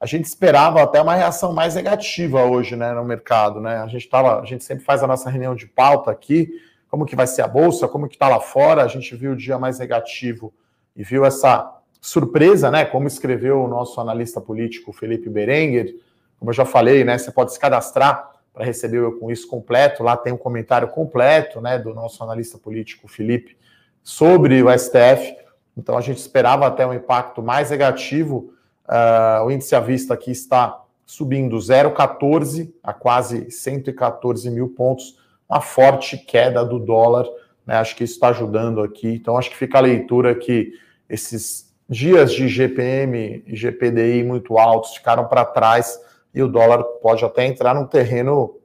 a 0.00 0.06
gente 0.06 0.24
esperava 0.24 0.82
até 0.82 1.00
uma 1.00 1.14
reação 1.14 1.52
mais 1.52 1.74
negativa 1.74 2.42
hoje 2.44 2.74
né, 2.74 2.92
no 2.92 3.04
mercado. 3.04 3.60
Né? 3.60 3.76
A, 3.76 3.86
gente 3.86 4.08
tava, 4.08 4.40
a 4.40 4.44
gente 4.46 4.64
sempre 4.64 4.82
faz 4.82 5.02
a 5.02 5.06
nossa 5.06 5.28
reunião 5.28 5.54
de 5.54 5.66
pauta 5.66 6.10
aqui, 6.10 6.48
como 6.88 7.04
que 7.04 7.14
vai 7.14 7.26
ser 7.26 7.42
a 7.42 7.48
Bolsa, 7.48 7.86
como 7.86 8.08
que 8.08 8.16
está 8.16 8.26
lá 8.26 8.40
fora, 8.40 8.82
a 8.82 8.88
gente 8.88 9.14
viu 9.14 9.32
o 9.32 9.36
dia 9.36 9.58
mais 9.58 9.78
negativo 9.78 10.52
e 10.96 11.04
viu 11.04 11.24
essa 11.24 11.78
surpresa, 12.00 12.70
né? 12.70 12.84
Como 12.84 13.06
escreveu 13.06 13.62
o 13.62 13.68
nosso 13.68 14.00
analista 14.00 14.40
político 14.40 14.92
Felipe 14.92 15.28
Berenguer, 15.28 15.94
como 16.38 16.50
eu 16.50 16.54
já 16.54 16.64
falei, 16.64 17.04
né? 17.04 17.18
Você 17.18 17.30
pode 17.30 17.52
se 17.52 17.60
cadastrar 17.60 18.30
para 18.52 18.64
receber 18.64 19.00
o 19.00 19.18
com 19.18 19.30
isso 19.30 19.46
completo. 19.46 20.02
Lá 20.02 20.16
tem 20.16 20.32
um 20.32 20.38
comentário 20.38 20.88
completo, 20.88 21.60
né, 21.60 21.78
do 21.78 21.94
nosso 21.94 22.22
analista 22.24 22.58
político 22.58 23.06
Felipe 23.06 23.56
sobre 24.02 24.62
o 24.62 24.66
STF. 24.76 25.36
Então 25.76 25.96
a 25.96 26.00
gente 26.00 26.18
esperava 26.18 26.66
até 26.66 26.86
um 26.86 26.94
impacto 26.94 27.42
mais 27.42 27.70
negativo. 27.70 28.52
Uh, 28.90 29.44
o 29.44 29.50
índice 29.52 29.76
à 29.76 29.80
vista 29.80 30.14
aqui 30.14 30.32
está 30.32 30.82
subindo 31.06 31.56
0,14 31.56 32.72
a 32.82 32.92
quase 32.92 33.48
114 33.50 34.50
mil 34.50 34.70
pontos, 34.70 35.16
uma 35.48 35.60
forte 35.60 36.18
queda 36.18 36.64
do 36.64 36.78
dólar. 36.78 37.24
Né? 37.64 37.76
Acho 37.76 37.94
que 37.94 38.02
isso 38.02 38.14
está 38.14 38.28
ajudando 38.28 38.82
aqui. 38.82 39.14
Então 39.14 39.38
acho 39.38 39.50
que 39.50 39.56
fica 39.56 39.78
a 39.78 39.80
leitura 39.80 40.34
que 40.34 40.72
esses 41.08 41.72
dias 41.88 42.32
de 42.32 42.48
GPM 42.48 43.44
e 43.46 43.56
GPDI 43.56 44.24
muito 44.24 44.58
altos 44.58 44.94
ficaram 44.94 45.26
para 45.26 45.44
trás 45.44 46.00
e 46.32 46.42
o 46.42 46.48
dólar 46.48 46.82
pode 47.02 47.24
até 47.24 47.44
entrar 47.44 47.74
num 47.74 47.86
terreno 47.86 48.56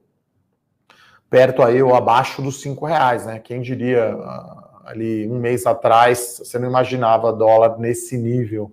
perto 1.30 1.64
aí 1.64 1.82
ou 1.82 1.96
abaixo 1.96 2.42
dos 2.42 2.62
cinco 2.62 2.86
reais, 2.86 3.26
né? 3.26 3.40
Quem 3.40 3.62
diria 3.62 4.14
ah, 4.14 4.82
ali 4.86 5.28
um 5.28 5.40
mês 5.40 5.66
atrás 5.66 6.40
você 6.44 6.60
não 6.60 6.70
imaginava 6.70 7.34
dólar 7.34 7.80
nesse 7.80 8.18
nível, 8.18 8.72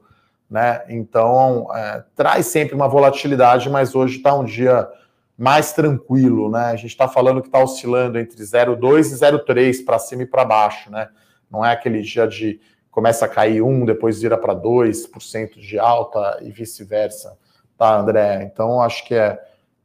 né? 0.53 0.83
Então 0.88 1.67
é, 1.75 2.05
traz 2.15 2.47
sempre 2.47 2.75
uma 2.75 2.87
volatilidade, 2.87 3.71
mas 3.71 3.95
hoje 3.95 4.19
está 4.19 4.35
um 4.35 4.45
dia 4.45 4.88
mais 5.37 5.73
tranquilo, 5.73 6.51
né? 6.51 6.67
A 6.67 6.77
gente 6.77 6.91
está 6.91 7.09
falando 7.09 7.41
que 7.41 7.49
está 7.49 7.59
oscilando 7.59 8.19
entre 8.19 8.41
0,2 8.43 9.12
e 9.12 9.15
0,3 9.15 9.85
para 9.85 9.99
cima 9.99 10.23
e 10.23 10.27
para 10.27 10.45
baixo, 10.45 10.91
né? 10.91 11.09
Não 11.51 11.65
é 11.65 11.73
aquele 11.73 12.03
dia 12.03 12.29
de 12.29 12.61
começa 12.91 13.25
a 13.25 13.29
cair 13.29 13.62
1, 13.62 13.87
depois 13.87 14.21
vira 14.21 14.37
para 14.37 14.55
2% 14.55 15.59
de 15.59 15.79
alta 15.79 16.38
e 16.43 16.51
vice-versa 16.51 17.38
tá, 17.83 17.97
André? 17.97 18.45
Então, 18.45 18.81
acho 18.81 19.05
que 19.05 19.15
é, 19.15 19.43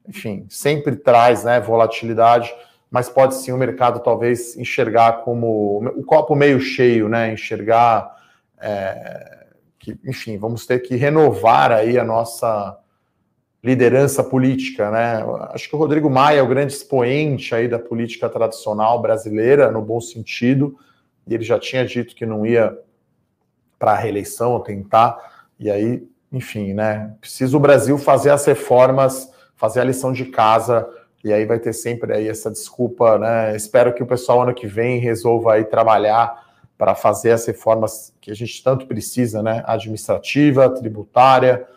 enfim, 0.07 0.45
sempre 0.49 0.95
traz 0.95 1.43
né, 1.43 1.59
volatilidade, 1.59 2.53
mas 2.91 3.09
pode 3.09 3.33
sim 3.35 3.51
o 3.51 3.57
mercado 3.57 3.99
talvez 4.01 4.55
enxergar 4.55 5.23
como 5.23 5.83
o 5.95 6.03
copo 6.03 6.35
meio 6.35 6.59
cheio, 6.59 7.09
né? 7.09 7.33
Enxergar 7.33 8.15
é, 8.59 9.36
que, 9.79 9.97
enfim, 10.05 10.37
vamos 10.37 10.65
ter 10.65 10.79
que 10.79 10.95
renovar 10.95 11.71
aí 11.71 11.97
a 11.97 12.03
nossa 12.03 12.77
liderança 13.63 14.23
política, 14.23 14.91
né? 14.91 15.23
Acho 15.49 15.69
que 15.69 15.75
o 15.75 15.79
Rodrigo 15.79 16.09
Maia 16.09 16.39
é 16.39 16.43
o 16.43 16.47
grande 16.47 16.73
expoente 16.73 17.53
aí 17.53 17.67
da 17.67 17.79
política 17.79 18.29
tradicional 18.29 19.01
brasileira, 19.01 19.71
no 19.71 19.81
bom 19.81 19.99
sentido, 19.99 20.77
e 21.27 21.33
ele 21.33 21.43
já 21.43 21.59
tinha 21.59 21.85
dito 21.85 22.15
que 22.15 22.25
não 22.25 22.45
ia 22.45 22.77
para 23.77 23.91
a 23.91 23.97
reeleição, 23.97 24.59
tentar, 24.59 25.17
e 25.59 25.69
aí 25.69 26.07
enfim, 26.31 26.73
né? 26.73 27.15
Precisa 27.21 27.55
o 27.55 27.59
Brasil 27.59 27.97
fazer 27.97 28.31
as 28.31 28.45
reformas, 28.45 29.31
fazer 29.55 29.81
a 29.81 29.83
lição 29.83 30.11
de 30.11 30.25
casa, 30.25 30.87
e 31.23 31.33
aí 31.33 31.45
vai 31.45 31.59
ter 31.59 31.73
sempre 31.73 32.13
aí 32.13 32.27
essa 32.27 32.51
desculpa, 32.51 33.17
né? 33.17 33.55
Espero 33.55 33.93
que 33.93 34.03
o 34.03 34.07
pessoal 34.07 34.43
ano 34.43 34.53
que 34.53 34.67
vem 34.67 34.99
resolva 34.99 35.53
aí 35.53 35.65
trabalhar 35.65 36.46
para 36.77 36.93
fazer 36.93 37.31
as 37.31 37.45
reformas 37.45 38.13
que 38.21 38.29
a 38.29 38.35
gente 38.35 38.63
tanto 38.63 38.85
precisa, 38.85 39.41
né? 39.41 39.63
Administrativa, 39.65 40.69
tributária, 40.69 41.67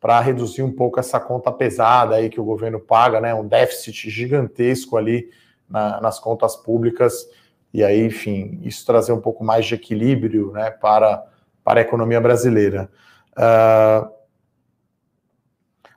para 0.00 0.20
reduzir 0.20 0.62
um 0.62 0.72
pouco 0.72 0.98
essa 0.98 1.20
conta 1.20 1.52
pesada 1.52 2.16
aí 2.16 2.28
que 2.28 2.40
o 2.40 2.44
governo 2.44 2.80
paga, 2.80 3.20
né? 3.20 3.34
Um 3.34 3.46
déficit 3.46 4.10
gigantesco 4.10 4.96
ali 4.96 5.30
na, 5.68 6.00
nas 6.00 6.18
contas 6.18 6.56
públicas. 6.56 7.28
E 7.72 7.84
aí, 7.84 8.04
enfim, 8.04 8.60
isso 8.62 8.84
trazer 8.84 9.12
um 9.12 9.20
pouco 9.20 9.44
mais 9.44 9.66
de 9.66 9.74
equilíbrio, 9.74 10.52
né? 10.52 10.70
Para, 10.70 11.24
para 11.62 11.80
a 11.80 11.82
economia 11.82 12.20
brasileira. 12.20 12.90
Uh, 13.36 14.18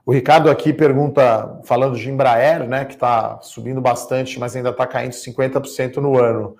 o 0.04 0.12
Ricardo 0.12 0.50
aqui 0.50 0.72
pergunta, 0.72 1.60
falando 1.62 1.96
de 1.96 2.10
Embraer, 2.10 2.68
né, 2.68 2.84
que 2.84 2.94
está 2.94 3.40
subindo 3.40 3.80
bastante, 3.80 4.38
mas 4.38 4.56
ainda 4.56 4.70
está 4.70 4.84
caindo 4.84 5.12
50% 5.12 5.98
no 5.98 6.18
ano. 6.18 6.56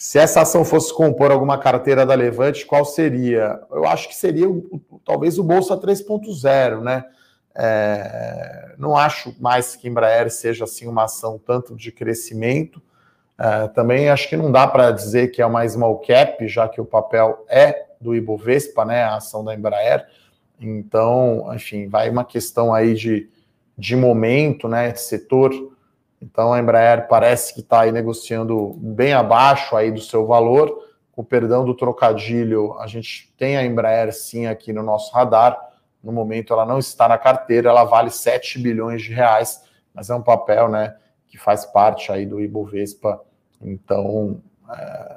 Se 0.00 0.18
essa 0.18 0.40
ação 0.40 0.64
fosse 0.64 0.94
compor 0.94 1.30
alguma 1.30 1.58
carteira 1.58 2.06
da 2.06 2.14
Levante, 2.14 2.64
qual 2.64 2.86
seria? 2.86 3.60
Eu 3.70 3.86
acho 3.86 4.08
que 4.08 4.14
seria 4.14 4.46
talvez 5.04 5.38
o 5.38 5.44
Bolsa 5.44 5.76
3.0, 5.76 6.80
né? 6.80 7.04
É, 7.54 8.76
não 8.78 8.96
acho 8.96 9.36
mais 9.38 9.76
que 9.76 9.86
Embraer 9.86 10.30
seja 10.30 10.64
assim 10.64 10.86
uma 10.86 11.04
ação 11.04 11.38
tanto 11.38 11.76
de 11.76 11.92
crescimento. 11.92 12.80
É, 13.38 13.68
também 13.68 14.08
acho 14.08 14.26
que 14.26 14.38
não 14.38 14.50
dá 14.50 14.66
para 14.66 14.90
dizer 14.90 15.32
que 15.32 15.42
é 15.42 15.44
uma 15.44 15.68
small 15.68 15.98
cap, 15.98 16.48
já 16.48 16.66
que 16.66 16.80
o 16.80 16.86
papel 16.86 17.44
é 17.46 17.88
do 18.00 18.14
Ibovespa, 18.16 18.86
né? 18.86 19.02
A 19.02 19.16
ação 19.16 19.44
da 19.44 19.54
Embraer. 19.54 20.06
Então, 20.58 21.46
enfim, 21.54 21.88
vai 21.88 22.08
uma 22.08 22.24
questão 22.24 22.72
aí 22.72 22.94
de, 22.94 23.28
de 23.76 23.94
momento, 23.96 24.66
né, 24.66 24.94
setor. 24.94 25.52
Então, 26.20 26.52
a 26.52 26.60
Embraer 26.60 27.08
parece 27.08 27.54
que 27.54 27.60
está 27.60 27.80
aí 27.80 27.92
negociando 27.92 28.74
bem 28.78 29.14
abaixo 29.14 29.74
aí 29.74 29.90
do 29.90 30.00
seu 30.00 30.26
valor. 30.26 30.88
Com 31.12 31.24
perdão 31.24 31.64
do 31.64 31.74
trocadilho, 31.74 32.78
a 32.78 32.86
gente 32.86 33.32
tem 33.38 33.56
a 33.56 33.64
Embraer 33.64 34.12
sim 34.12 34.46
aqui 34.46 34.72
no 34.72 34.82
nosso 34.82 35.12
radar. 35.14 35.58
No 36.02 36.12
momento, 36.12 36.52
ela 36.52 36.66
não 36.66 36.78
está 36.78 37.08
na 37.08 37.18
carteira, 37.18 37.70
ela 37.70 37.84
vale 37.84 38.10
7 38.10 38.58
bilhões 38.58 39.02
de 39.02 39.12
reais, 39.12 39.62
mas 39.94 40.08
é 40.08 40.14
um 40.14 40.22
papel, 40.22 40.68
né, 40.68 40.94
que 41.26 41.36
faz 41.36 41.66
parte 41.66 42.10
aí 42.10 42.24
do 42.24 42.40
Ibovespa. 42.40 43.20
Então, 43.60 44.40
é, 44.70 45.16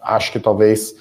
acho 0.00 0.32
que 0.32 0.40
talvez 0.40 0.94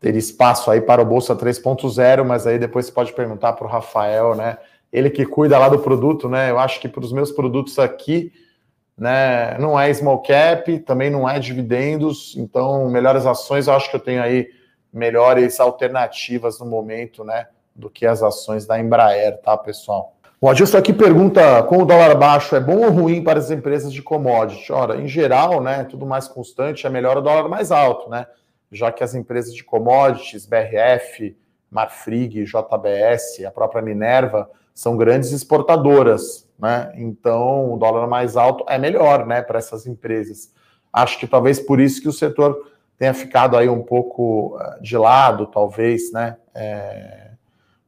ter 0.00 0.14
espaço 0.16 0.70
aí 0.70 0.80
para 0.80 1.00
o 1.00 1.04
Bolsa 1.04 1.34
3.0, 1.34 2.24
mas 2.24 2.46
aí 2.46 2.58
depois 2.58 2.86
você 2.86 2.92
pode 2.92 3.12
perguntar 3.12 3.52
para 3.52 3.66
o 3.66 3.70
Rafael, 3.70 4.34
né? 4.34 4.58
Ele 4.92 5.08
que 5.08 5.24
cuida 5.24 5.58
lá 5.58 5.68
do 5.68 5.78
produto, 5.78 6.28
né? 6.28 6.50
Eu 6.50 6.58
acho 6.58 6.80
que 6.80 6.88
para 6.88 7.04
os 7.04 7.12
meus 7.12 7.30
produtos 7.30 7.78
aqui, 7.78 8.32
né, 9.02 9.58
não 9.58 9.78
é 9.78 9.92
small 9.92 10.22
cap, 10.22 10.78
também 10.80 11.10
não 11.10 11.28
é 11.28 11.38
dividendos, 11.38 12.34
então 12.36 12.88
melhores 12.88 13.26
ações, 13.26 13.66
eu 13.66 13.74
acho 13.74 13.90
que 13.90 13.96
eu 13.96 14.00
tenho 14.00 14.22
aí 14.22 14.48
melhores 14.92 15.58
alternativas 15.58 16.60
no 16.60 16.66
momento, 16.66 17.24
né, 17.24 17.48
do 17.74 17.90
que 17.90 18.06
as 18.06 18.22
ações 18.22 18.64
da 18.66 18.78
Embraer, 18.78 19.40
tá, 19.42 19.56
pessoal? 19.56 20.14
O 20.40 20.48
Adilson 20.48 20.78
aqui 20.78 20.92
pergunta: 20.92 21.62
com 21.64 21.78
o 21.78 21.84
dólar 21.84 22.14
baixo, 22.16 22.54
é 22.54 22.60
bom 22.60 22.84
ou 22.84 22.90
ruim 22.90 23.22
para 23.22 23.38
as 23.38 23.50
empresas 23.50 23.92
de 23.92 24.02
commodity? 24.02 24.72
Ora, 24.72 24.96
em 24.96 25.08
geral, 25.08 25.60
né, 25.60 25.84
tudo 25.84 26.06
mais 26.06 26.28
constante, 26.28 26.86
é 26.86 26.90
melhor 26.90 27.16
o 27.16 27.22
dólar 27.22 27.48
mais 27.48 27.70
alto, 27.72 28.08
né? 28.08 28.26
já 28.72 28.90
que 28.90 29.04
as 29.04 29.14
empresas 29.14 29.54
de 29.54 29.62
commodities, 29.62 30.46
BRF, 30.46 31.36
Marfrig, 31.70 32.44
JBS, 32.44 33.44
a 33.46 33.50
própria 33.50 33.82
Minerva, 33.82 34.50
são 34.74 34.96
grandes 34.96 35.32
exportadoras, 35.32 36.48
né? 36.58 36.92
Então, 36.96 37.72
o 37.72 37.76
dólar 37.76 38.06
mais 38.06 38.36
alto 38.36 38.64
é 38.68 38.78
melhor, 38.78 39.26
né, 39.26 39.42
para 39.42 39.58
essas 39.58 39.86
empresas. 39.86 40.52
Acho 40.92 41.18
que 41.18 41.26
talvez 41.26 41.58
por 41.58 41.80
isso 41.80 42.00
que 42.00 42.08
o 42.08 42.12
setor 42.12 42.70
tenha 42.98 43.14
ficado 43.14 43.56
aí 43.56 43.68
um 43.68 43.82
pouco 43.82 44.58
eh, 44.60 44.78
de 44.80 44.96
lado, 44.96 45.46
talvez, 45.46 46.12
né? 46.12 46.36
É, 46.54 47.30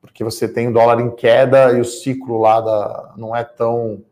porque 0.00 0.24
você 0.24 0.48
tem 0.48 0.68
o 0.68 0.72
dólar 0.72 1.00
em 1.00 1.14
queda 1.14 1.72
e 1.72 1.80
o 1.80 1.84
ciclo 1.84 2.38
lá 2.40 2.60
da, 2.60 3.14
não 3.16 3.34
é 3.34 3.44
tão 3.44 4.02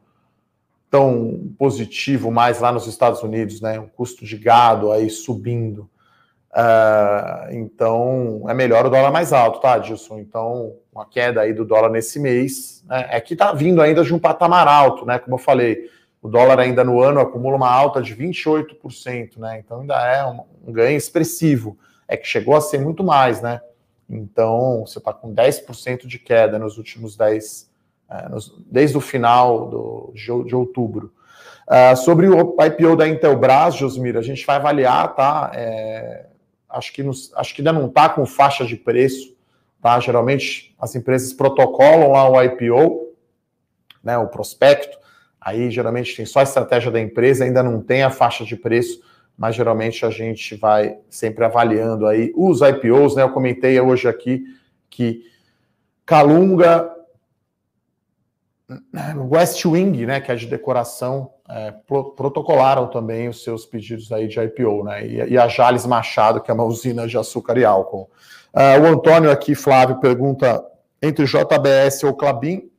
tão 0.90 1.54
positivo 1.58 2.30
mais 2.30 2.60
lá 2.60 2.70
nos 2.70 2.86
Estados 2.86 3.22
Unidos, 3.22 3.62
né? 3.62 3.80
O 3.80 3.88
custo 3.88 4.26
de 4.26 4.36
gado 4.36 4.92
aí 4.92 5.08
subindo. 5.08 5.88
Uh, 6.54 7.50
então 7.50 8.44
é 8.46 8.52
melhor 8.52 8.84
o 8.84 8.90
dólar 8.90 9.10
mais 9.10 9.32
alto, 9.32 9.60
tá, 9.60 9.78
Dilson? 9.78 10.18
Então, 10.18 10.76
uma 10.92 11.06
queda 11.06 11.40
aí 11.40 11.52
do 11.52 11.64
dólar 11.64 11.88
nesse 11.90 12.18
mês, 12.18 12.84
né? 12.86 13.06
É 13.10 13.20
que 13.20 13.34
tá 13.34 13.52
vindo 13.52 13.80
ainda 13.80 14.04
de 14.04 14.14
um 14.14 14.18
patamar 14.18 14.68
alto, 14.68 15.06
né? 15.06 15.18
Como 15.18 15.36
eu 15.36 15.38
falei, 15.38 15.88
o 16.20 16.28
dólar 16.28 16.60
ainda 16.60 16.84
no 16.84 17.00
ano 17.00 17.20
acumula 17.20 17.56
uma 17.56 17.70
alta 17.70 18.02
de 18.02 18.14
28%, 18.14 19.38
né? 19.38 19.58
Então 19.58 19.80
ainda 19.80 19.94
é 20.06 20.26
um, 20.26 20.40
um 20.68 20.72
ganho 20.72 20.96
expressivo. 20.96 21.78
É 22.06 22.16
que 22.16 22.26
chegou 22.26 22.54
a 22.54 22.60
ser 22.60 22.78
muito 22.78 23.02
mais, 23.02 23.40
né? 23.40 23.60
Então, 24.08 24.84
você 24.86 24.98
está 24.98 25.12
com 25.12 25.34
10% 25.34 26.06
de 26.06 26.18
queda 26.18 26.58
nos 26.58 26.76
últimos 26.76 27.16
10 27.16 27.72
é, 28.12 28.28
nos, 28.28 28.54
desde 28.70 28.96
o 28.98 29.00
final 29.00 29.70
do, 29.70 30.12
de, 30.14 30.24
de 30.44 30.54
outubro. 30.54 31.14
Uh, 31.66 31.96
sobre 31.96 32.28
o 32.28 32.56
IPO 32.60 32.96
da 32.96 33.08
Intelbras, 33.08 33.76
Josmir, 33.76 34.18
a 34.18 34.22
gente 34.22 34.44
vai 34.44 34.56
avaliar, 34.56 35.14
tá? 35.14 35.50
É, 35.54 36.26
acho, 36.72 36.92
que 36.92 37.02
nos, 37.02 37.32
acho 37.34 37.54
que 37.54 37.60
ainda 37.60 37.72
não 37.72 37.86
está 37.86 38.08
com 38.08 38.24
faixa 38.26 38.64
de 38.64 38.76
preço, 38.76 39.36
tá? 39.80 39.98
Geralmente 40.00 40.74
as 40.78 40.94
empresas 40.94 41.32
protocolam 41.32 42.10
lá 42.10 42.28
o 42.28 42.42
IPO, 42.42 43.14
né, 44.02 44.18
o 44.18 44.28
prospecto, 44.28 44.98
aí 45.40 45.70
geralmente 45.70 46.16
tem 46.16 46.26
só 46.26 46.40
a 46.40 46.44
estratégia 46.44 46.90
da 46.90 47.00
empresa, 47.00 47.44
ainda 47.44 47.62
não 47.62 47.80
tem 47.80 48.02
a 48.02 48.10
faixa 48.10 48.44
de 48.44 48.56
preço, 48.56 49.00
mas 49.36 49.54
geralmente 49.54 50.04
a 50.04 50.10
gente 50.10 50.54
vai 50.56 50.98
sempre 51.08 51.44
avaliando 51.44 52.06
aí 52.06 52.32
os 52.36 52.60
IPOs, 52.60 53.16
né? 53.16 53.22
Eu 53.22 53.30
comentei 53.30 53.80
hoje 53.80 54.08
aqui 54.08 54.44
que 54.90 55.22
Calunga, 56.04 56.90
West 59.30 59.64
Wing, 59.64 60.06
né, 60.06 60.20
que 60.20 60.30
é 60.30 60.34
de 60.34 60.46
decoração, 60.46 61.30
é, 61.48 61.72
protocolaram 62.16 62.88
também 62.88 63.28
os 63.28 63.42
seus 63.42 63.66
pedidos 63.66 64.10
aí 64.12 64.26
de 64.26 64.40
IPO, 64.40 64.84
né? 64.84 65.06
E, 65.06 65.32
e, 65.32 65.38
a 65.38 65.48
Jales 65.48 65.84
Machado, 65.84 66.40
que 66.40 66.50
é 66.50 66.54
uma 66.54 66.64
usina 66.64 67.06
de 67.06 67.18
açúcar 67.18 67.58
e 67.58 67.64
álcool. 67.64 68.10
Uh, 68.54 68.82
o 68.82 68.86
Antônio 68.86 69.30
aqui, 69.30 69.54
Flávio, 69.54 70.00
pergunta 70.00 70.64
entre 71.00 71.24
JBS 71.24 72.04
ou 72.04 72.14
Clabin. 72.14 72.70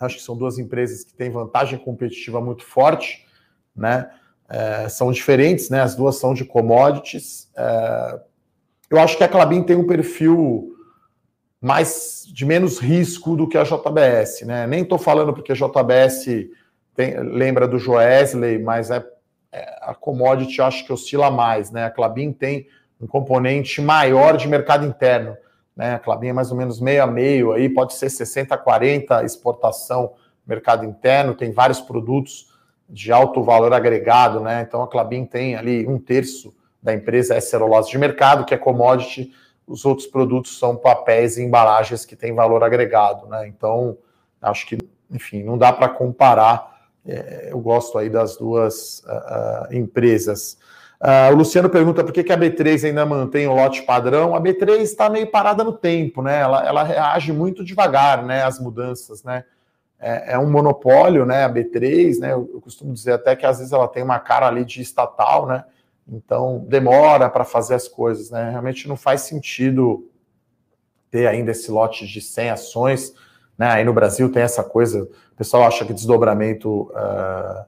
Acho 0.00 0.16
que 0.16 0.22
são 0.22 0.36
duas 0.36 0.58
empresas 0.58 1.04
que 1.04 1.12
têm 1.12 1.30
vantagem 1.30 1.78
competitiva 1.78 2.40
muito 2.40 2.64
forte, 2.64 3.26
né? 3.74 4.10
É, 4.48 4.88
são 4.88 5.12
diferentes, 5.12 5.68
né? 5.68 5.82
As 5.82 5.94
duas 5.94 6.16
são 6.16 6.32
de 6.32 6.44
commodities. 6.44 7.50
É, 7.56 8.20
eu 8.90 8.98
acho 8.98 9.16
que 9.16 9.24
a 9.24 9.28
Clabin 9.28 9.62
tem 9.62 9.76
um 9.76 9.86
perfil 9.86 10.77
mais 11.60 12.24
de 12.32 12.46
menos 12.46 12.78
risco 12.78 13.36
do 13.36 13.48
que 13.48 13.58
a 13.58 13.64
JBS, 13.64 14.42
né? 14.42 14.66
Nem 14.66 14.82
estou 14.82 14.98
falando 14.98 15.32
porque 15.32 15.52
a 15.52 15.54
JBS 15.54 16.26
tem, 16.94 17.18
lembra 17.20 17.66
do 17.66 17.78
Joesley, 17.78 18.58
mas 18.58 18.90
é, 18.90 19.04
é, 19.52 19.78
a 19.82 19.94
commodity 19.94 20.60
acho 20.60 20.84
que 20.84 20.92
oscila 20.92 21.30
mais, 21.30 21.70
né? 21.70 21.84
A 21.84 21.90
Clabin 21.90 22.32
tem 22.32 22.66
um 23.00 23.06
componente 23.06 23.80
maior 23.80 24.36
de 24.36 24.48
mercado 24.48 24.86
interno, 24.86 25.36
né? 25.76 25.94
A 25.94 25.98
Clabin 25.98 26.28
é 26.28 26.32
mais 26.32 26.50
ou 26.50 26.56
menos 26.56 26.80
meio 26.80 27.02
a 27.02 27.06
meio 27.06 27.52
aí, 27.52 27.68
pode 27.68 27.94
ser 27.94 28.10
60 28.10 28.56
40 28.56 29.24
exportação 29.24 30.12
mercado 30.46 30.84
interno, 30.84 31.34
tem 31.34 31.52
vários 31.52 31.80
produtos 31.80 32.48
de 32.88 33.12
alto 33.12 33.42
valor 33.42 33.72
agregado, 33.72 34.40
né? 34.40 34.64
Então 34.66 34.82
a 34.82 34.88
Clabin 34.88 35.24
tem 35.24 35.56
ali 35.56 35.86
um 35.86 35.98
terço 35.98 36.54
da 36.82 36.94
empresa 36.94 37.34
é 37.34 37.40
celulose 37.40 37.90
de 37.90 37.98
mercado, 37.98 38.44
que 38.44 38.54
é 38.54 38.58
commodity, 38.58 39.32
os 39.68 39.84
outros 39.84 40.06
produtos 40.06 40.58
são 40.58 40.74
papéis 40.74 41.36
e 41.36 41.42
embalagens 41.42 42.04
que 42.04 42.16
têm 42.16 42.34
valor 42.34 42.64
agregado, 42.64 43.26
né? 43.28 43.46
Então, 43.46 43.98
acho 44.40 44.66
que, 44.66 44.78
enfim, 45.10 45.42
não 45.42 45.58
dá 45.58 45.72
para 45.72 45.88
comparar. 45.88 46.76
É, 47.06 47.48
eu 47.50 47.60
gosto 47.60 47.98
aí 47.98 48.08
das 48.08 48.36
duas 48.36 49.00
uh, 49.00 49.74
empresas. 49.74 50.58
Uh, 51.00 51.32
o 51.32 51.36
Luciano 51.36 51.68
pergunta 51.68 52.02
por 52.02 52.12
que, 52.12 52.32
a 52.32 52.36
B3 52.36 52.88
ainda 52.88 53.06
mantém 53.06 53.46
o 53.46 53.54
lote 53.54 53.82
padrão. 53.82 54.34
A 54.34 54.40
B3 54.40 54.80
está 54.80 55.08
meio 55.08 55.30
parada 55.30 55.62
no 55.62 55.72
tempo, 55.72 56.22
né? 56.22 56.40
Ela, 56.40 56.66
ela 56.66 56.82
reage 56.82 57.32
muito 57.32 57.64
devagar, 57.64 58.24
né? 58.24 58.42
Às 58.42 58.58
mudanças, 58.58 59.22
né? 59.22 59.44
É, 60.00 60.34
é, 60.34 60.38
um 60.38 60.50
monopólio, 60.50 61.24
né? 61.24 61.44
A 61.44 61.50
B3, 61.50 62.18
né? 62.18 62.32
Eu, 62.32 62.50
eu 62.52 62.60
costumo 62.60 62.92
dizer 62.92 63.12
até 63.12 63.36
que 63.36 63.46
às 63.46 63.58
vezes 63.58 63.72
ela 63.72 63.86
tem 63.86 64.02
uma 64.02 64.18
cara 64.18 64.46
ali 64.46 64.64
de 64.64 64.80
estatal, 64.80 65.46
né? 65.46 65.64
Então, 66.10 66.64
demora 66.66 67.28
para 67.28 67.44
fazer 67.44 67.74
as 67.74 67.86
coisas, 67.86 68.30
né? 68.30 68.50
Realmente 68.50 68.88
não 68.88 68.96
faz 68.96 69.22
sentido 69.22 70.08
ter 71.10 71.26
ainda 71.26 71.50
esse 71.50 71.70
lote 71.70 72.06
de 72.06 72.20
100 72.20 72.50
ações, 72.50 73.14
né? 73.56 73.68
Aí 73.70 73.84
no 73.84 73.92
Brasil 73.92 74.30
tem 74.32 74.42
essa 74.42 74.64
coisa, 74.64 75.02
o 75.02 75.36
pessoal 75.36 75.64
acha 75.64 75.84
que 75.84 75.92
desdobramento 75.92 76.90
uh, 76.92 77.64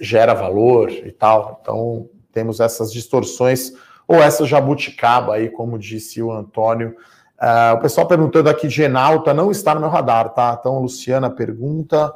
gera 0.00 0.34
valor 0.34 0.90
e 0.90 1.12
tal, 1.12 1.60
então 1.62 2.08
temos 2.32 2.60
essas 2.60 2.92
distorções, 2.92 3.72
ou 4.06 4.16
essa 4.16 4.44
jabuticaba 4.44 5.34
aí, 5.34 5.48
como 5.48 5.78
disse 5.78 6.22
o 6.22 6.32
Antônio. 6.32 6.96
Uh, 7.40 7.76
o 7.76 7.80
pessoal 7.80 8.06
perguntando 8.06 8.48
aqui 8.48 8.66
de 8.66 8.82
Enalta, 8.82 9.32
não 9.32 9.50
está 9.50 9.74
no 9.74 9.80
meu 9.80 9.88
radar, 9.88 10.34
tá? 10.34 10.56
Então, 10.58 10.80
Luciana 10.80 11.30
pergunta, 11.30 12.12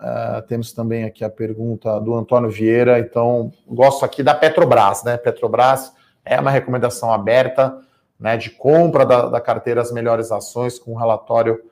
Uh, 0.00 0.40
temos 0.48 0.72
também 0.72 1.04
aqui 1.04 1.22
a 1.22 1.28
pergunta 1.28 2.00
do 2.00 2.14
Antônio 2.14 2.48
Vieira. 2.48 2.98
Então, 2.98 3.52
gosto 3.68 4.02
aqui 4.02 4.22
da 4.22 4.34
Petrobras, 4.34 5.04
né? 5.04 5.18
Petrobras 5.18 5.92
é 6.24 6.40
uma 6.40 6.50
recomendação 6.50 7.12
aberta 7.12 7.78
né, 8.18 8.36
de 8.36 8.50
compra 8.50 9.04
da, 9.04 9.28
da 9.28 9.40
carteira 9.40 9.80
As 9.80 9.92
Melhores 9.92 10.32
Ações 10.32 10.78
com 10.78 10.94
relatório 10.94 11.62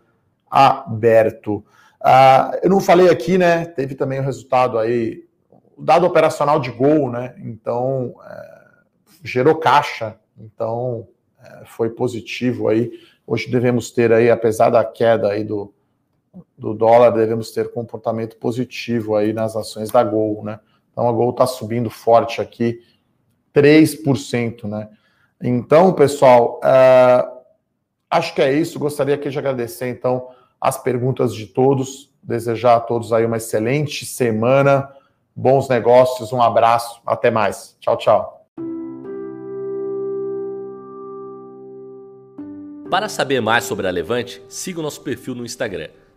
aberto. 0.51 1.65
Uh, 2.01 2.59
eu 2.63 2.71
não 2.71 2.81
falei 2.81 3.09
aqui, 3.09 3.39
né? 3.39 3.65
Teve 3.65 3.95
também 3.95 4.21
o 4.21 4.23
resultado 4.23 4.79
aí, 4.79 5.25
o 5.77 5.83
dado 5.83 6.07
operacional 6.07 6.61
de 6.61 6.71
Gol, 6.71 7.11
né? 7.11 7.35
Então, 7.39 8.15
é, 8.25 8.59
gerou 9.25 9.57
caixa, 9.57 10.17
então 10.39 11.09
é, 11.43 11.65
foi 11.65 11.91
positivo 11.91 12.69
aí. 12.69 12.91
Hoje 13.27 13.51
devemos 13.51 13.91
ter 13.91 14.13
aí, 14.13 14.31
apesar 14.31 14.71
da 14.71 14.85
queda 14.85 15.29
aí 15.29 15.45
do, 15.45 15.75
do 16.57 16.75
dólar, 16.75 17.11
devemos 17.11 17.51
ter 17.51 17.71
comportamento 17.73 18.37
positivo 18.37 19.17
aí 19.17 19.33
nas 19.33 19.57
ações 19.57 19.91
da 19.91 20.03
Gol, 20.03 20.43
né? 20.45 20.61
Então 20.93 21.09
a 21.09 21.13
Gol 21.13 21.31
está 21.31 21.47
subindo 21.47 21.89
forte 21.91 22.41
aqui, 22.41 22.81
3%, 23.55 24.65
né? 24.65 24.89
Então, 25.43 25.93
pessoal, 25.93 26.61
uh, 26.65 27.39
acho 28.11 28.35
que 28.35 28.43
é 28.43 28.53
isso. 28.53 28.79
Gostaria 28.79 29.15
aqui 29.15 29.31
de 29.31 29.39
agradecer, 29.39 29.89
então, 29.89 30.29
as 30.61 30.77
perguntas 30.83 31.33
de 31.35 31.47
todos, 31.47 32.13
desejar 32.23 32.77
a 32.77 32.81
todos 32.81 33.13
aí 33.13 33.25
uma 33.25 33.37
excelente 33.37 34.05
semana, 34.05 34.93
bons 35.35 35.69
negócios, 35.69 36.33
um 36.33 36.43
abraço, 36.43 37.01
até 37.07 37.31
mais. 37.31 37.77
Tchau, 37.79 37.97
tchau. 37.97 38.35
Para 42.91 43.09
saber 43.09 43.41
mais 43.41 43.65
sobre 43.65 43.87
a 43.87 43.91
Levante, 43.91 44.43
siga 44.49 44.81
o 44.81 44.83
nosso 44.83 45.03
perfil 45.03 45.35
no 45.35 45.45
Instagram 45.45 45.91